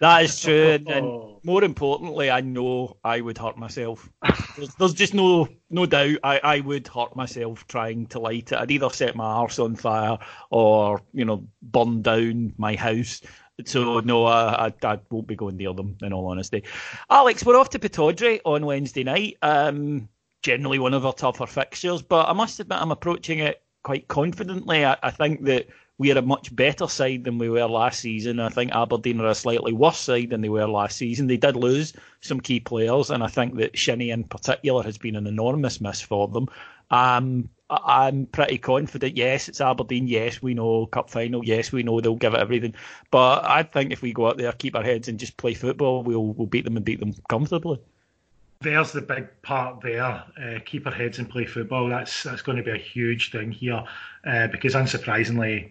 [0.00, 4.08] That is true, and, and more importantly, I know I would hurt myself.
[4.56, 8.58] There's, there's, just no no doubt I, I would hurt myself trying to light it.
[8.58, 10.18] I'd either set my arse on fire
[10.50, 13.22] or you know burn down my house.
[13.64, 15.96] So no, I, I, I, won't be going near them.
[16.02, 16.64] In all honesty,
[17.08, 19.36] Alex, we're off to Pittodrie on Wednesday night.
[19.42, 20.08] Um,
[20.42, 24.84] generally one of our tougher fixtures, but I must admit I'm approaching it quite confidently.
[24.84, 25.68] I, I think that
[26.02, 28.40] we are a much better side than we were last season.
[28.40, 31.28] I think Aberdeen are a slightly worse side than they were last season.
[31.28, 35.14] They did lose some key players, and I think that Shinnie in particular has been
[35.14, 36.48] an enormous miss for them.
[36.90, 39.16] Um, I'm pretty confident.
[39.16, 40.08] Yes, it's Aberdeen.
[40.08, 41.44] Yes, we know cup final.
[41.44, 42.74] Yes, we know they'll give it everything.
[43.12, 46.02] But I think if we go out there, keep our heads and just play football,
[46.02, 47.78] we'll we'll beat them and beat them comfortably.
[48.60, 50.02] There's the big part there.
[50.02, 51.88] Uh, keep our heads and play football.
[51.88, 53.84] That's that's going to be a huge thing here,
[54.26, 55.70] uh, because unsurprisingly,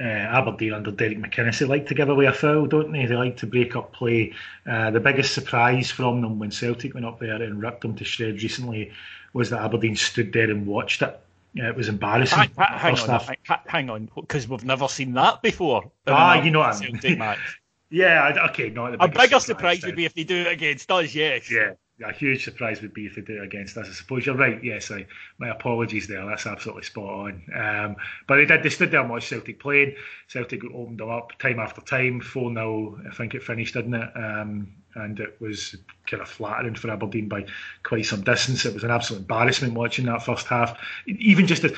[0.00, 3.06] uh, Aberdeen under Derek McInnes they like to give away a foul, don't they?
[3.06, 4.32] They like to break up play.
[4.66, 8.04] Uh, the biggest surprise from them when Celtic went up there and ripped them to
[8.04, 8.92] shreds recently
[9.32, 11.20] was that Aberdeen stood there and watched it.
[11.60, 12.38] Uh, it was embarrassing.
[12.38, 13.30] Hang, hang on, half.
[13.66, 15.90] hang, on, because we've never seen that before.
[16.06, 17.36] Ah, you know what I mean.
[17.92, 19.88] Yeah, okay, not the A bigger surprise then.
[19.88, 21.12] would be if they do it against us.
[21.12, 21.50] Yes.
[21.50, 21.72] Yeah,
[22.04, 23.88] a huge surprise would be if they do it against us.
[23.88, 24.62] I suppose you're right.
[24.62, 25.06] Yes, I,
[25.38, 26.24] my apologies there.
[26.26, 27.42] That's absolutely spot on.
[27.54, 27.96] Um,
[28.26, 28.62] but they did.
[28.62, 29.94] They stood there and watched Celtic playing.
[30.28, 32.20] Celtic opened them up time after time.
[32.20, 34.10] Four 0 I think it finished, didn't it?
[34.16, 35.76] Um, and it was
[36.06, 37.44] kind of flattering for Aberdeen by
[37.82, 38.64] quite some distance.
[38.64, 40.78] It was an absolute embarrassment watching that first half.
[41.06, 41.72] Even just as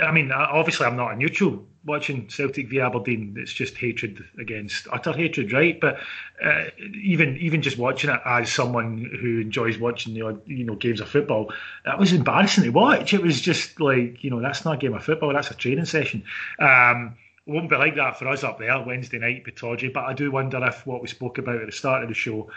[0.00, 3.34] I mean, obviously, I'm not a neutral watching Celtic v Aberdeen.
[3.38, 5.80] It's just hatred against utter hatred, right?
[5.80, 5.98] But
[6.42, 6.64] uh,
[7.02, 11.08] even even just watching it as someone who enjoys watching the you know games of
[11.08, 11.52] football,
[11.84, 13.14] that was embarrassing to watch.
[13.14, 15.32] It was just like you know that's not a game of football.
[15.32, 16.24] That's a training session.
[16.58, 17.16] Um,
[17.46, 19.92] it won't be like that for us up there Wednesday night, Pittodrie.
[19.92, 22.50] But I do wonder if what we spoke about at the start of the show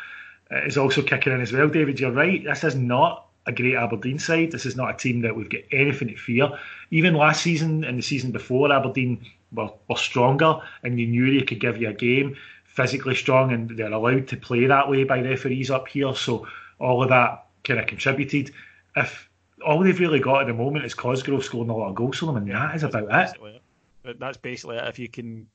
[0.52, 1.68] uh, is also kicking in as well.
[1.68, 2.44] David, you're right.
[2.44, 4.52] This is not a great Aberdeen side.
[4.52, 6.50] This is not a team that we've got anything to fear.
[6.92, 11.46] Even last season and the season before, Aberdeen were, were stronger, and you knew they
[11.46, 12.36] could give you a game.
[12.66, 16.14] Physically strong, and they're allowed to play that way by referees up here.
[16.16, 16.48] So
[16.80, 18.52] all of that kind of contributed.
[18.96, 19.30] If
[19.66, 22.26] all they've really got at the moment is Cosgrove scoring a lot of goals for
[22.26, 23.62] them, and that is about it.
[24.04, 24.88] But that's basically it.
[24.88, 25.48] If you can,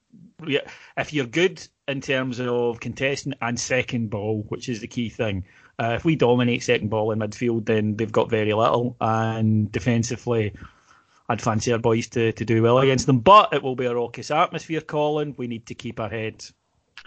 [0.97, 5.45] if you're good in terms of contesting and second ball, which is the key thing.
[5.81, 10.53] Uh, if we dominate second ball in midfield, then they've got very little, and defensively,
[11.31, 13.21] I'd fancy our boys to, to do well against them.
[13.21, 15.35] But it will be a raucous atmosphere, Colin.
[15.39, 16.53] We need to keep our heads.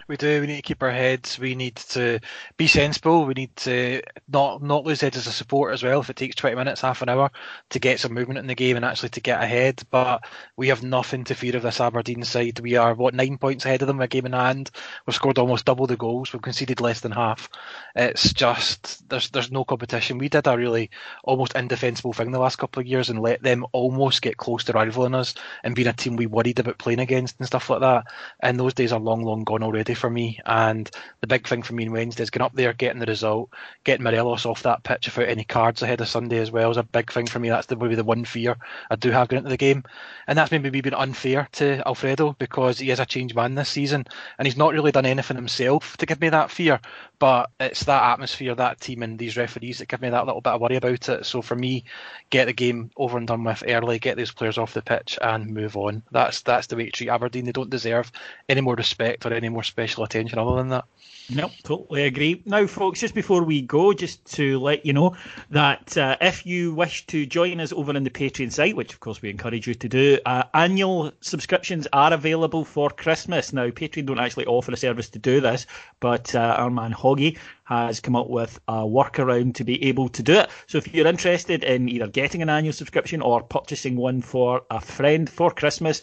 [0.06, 0.42] We do.
[0.42, 1.38] We need to keep our heads.
[1.38, 2.20] We need to
[2.58, 3.24] be sensible.
[3.24, 6.00] We need to not not lose heads as a support as well.
[6.00, 7.30] If it takes twenty minutes, half an hour
[7.70, 10.22] to get some movement in the game and actually to get ahead, but
[10.58, 12.60] we have nothing to fear of this Aberdeen side.
[12.60, 14.70] We are what nine points ahead of them, a game in hand.
[15.06, 16.32] We've scored almost double the goals.
[16.34, 17.48] We've conceded less than half.
[17.96, 20.18] It's just there's there's no competition.
[20.18, 20.90] We did a really
[21.24, 24.72] almost indefensible thing the last couple of years and let them almost get close to
[24.74, 28.04] rivaling us and being a team we worried about playing against and stuff like that.
[28.40, 30.40] And those days are long, long gone already for me.
[30.44, 30.90] And
[31.20, 33.50] the big thing for me on Wednesday is getting up there, getting the result,
[33.84, 36.82] getting Morelos off that pitch without any cards ahead of Sunday as well is a
[36.82, 37.48] big thing for me.
[37.48, 38.56] That's the, maybe the one fear
[38.90, 39.84] I do have going into the game.
[40.26, 44.06] And that's maybe been unfair to Alfredo because he is a changed man this season
[44.38, 46.80] and he's not really done anything himself to give me that fear.
[47.18, 50.52] But it's that atmosphere, that team, and these referees that give me that little bit
[50.52, 51.24] of worry about it.
[51.24, 51.84] So for me,
[52.30, 55.54] get the game over and done with early, get those players off the pitch, and
[55.54, 56.02] move on.
[56.10, 57.44] That's that's the way to treat Aberdeen.
[57.46, 58.10] They don't deserve
[58.48, 60.84] any more respect or any more special attention other than that.
[61.30, 62.42] Nope, totally agree.
[62.44, 65.16] Now, folks, just before we go, just to let you know
[65.50, 69.00] that uh, if you wish to join us over on the Patreon site, which of
[69.00, 73.52] course we encourage you to do, uh, annual subscriptions are available for Christmas.
[73.52, 75.66] Now, Patreon don't actually offer a service to do this,
[76.00, 80.22] but uh, our man Hoggy has come up with a workaround to be able to
[80.22, 80.50] do it.
[80.66, 84.80] So if you're interested in either getting an annual subscription or purchasing one for a
[84.80, 86.02] friend for Christmas,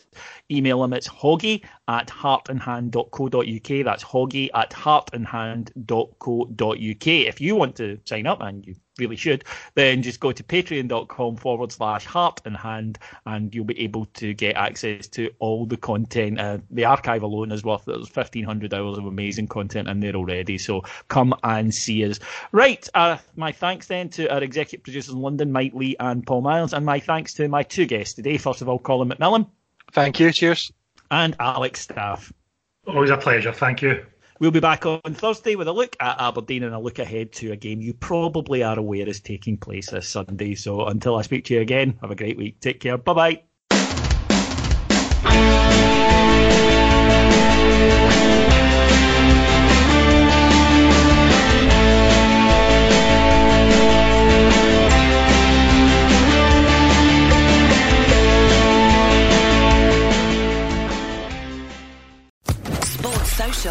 [0.49, 0.93] email him.
[0.93, 3.85] It's hoggy at heartandhand.co.uk.
[3.85, 7.07] That's hoggy at heartandhand.co.uk.
[7.07, 9.43] If you want to sign up, and you really should,
[9.75, 14.33] then just go to patreon.com forward slash heart and hand and you'll be able to
[14.33, 16.39] get access to all the content.
[16.39, 20.57] Uh, the archive alone is worth there's 1500 hours of amazing content in there already.
[20.57, 22.19] So come and see us.
[22.51, 22.87] Right.
[22.93, 26.73] Uh, my thanks then to our executive producers in London, Mike Lee and Paul Miles.
[26.73, 28.37] And my thanks to my two guests today.
[28.37, 29.47] First of all, Colin McMillan.
[29.91, 30.31] Thank you.
[30.31, 30.71] Cheers.
[31.09, 32.31] And Alex Staff.
[32.87, 33.51] Always a pleasure.
[33.51, 34.05] Thank you.
[34.41, 37.51] We'll be back on Thursday with a look at Aberdeen and a look ahead to
[37.51, 40.55] a game you probably are aware is taking place this Sunday.
[40.55, 42.59] So until I speak to you again, have a great week.
[42.59, 42.97] Take care.
[42.97, 43.43] Bye bye.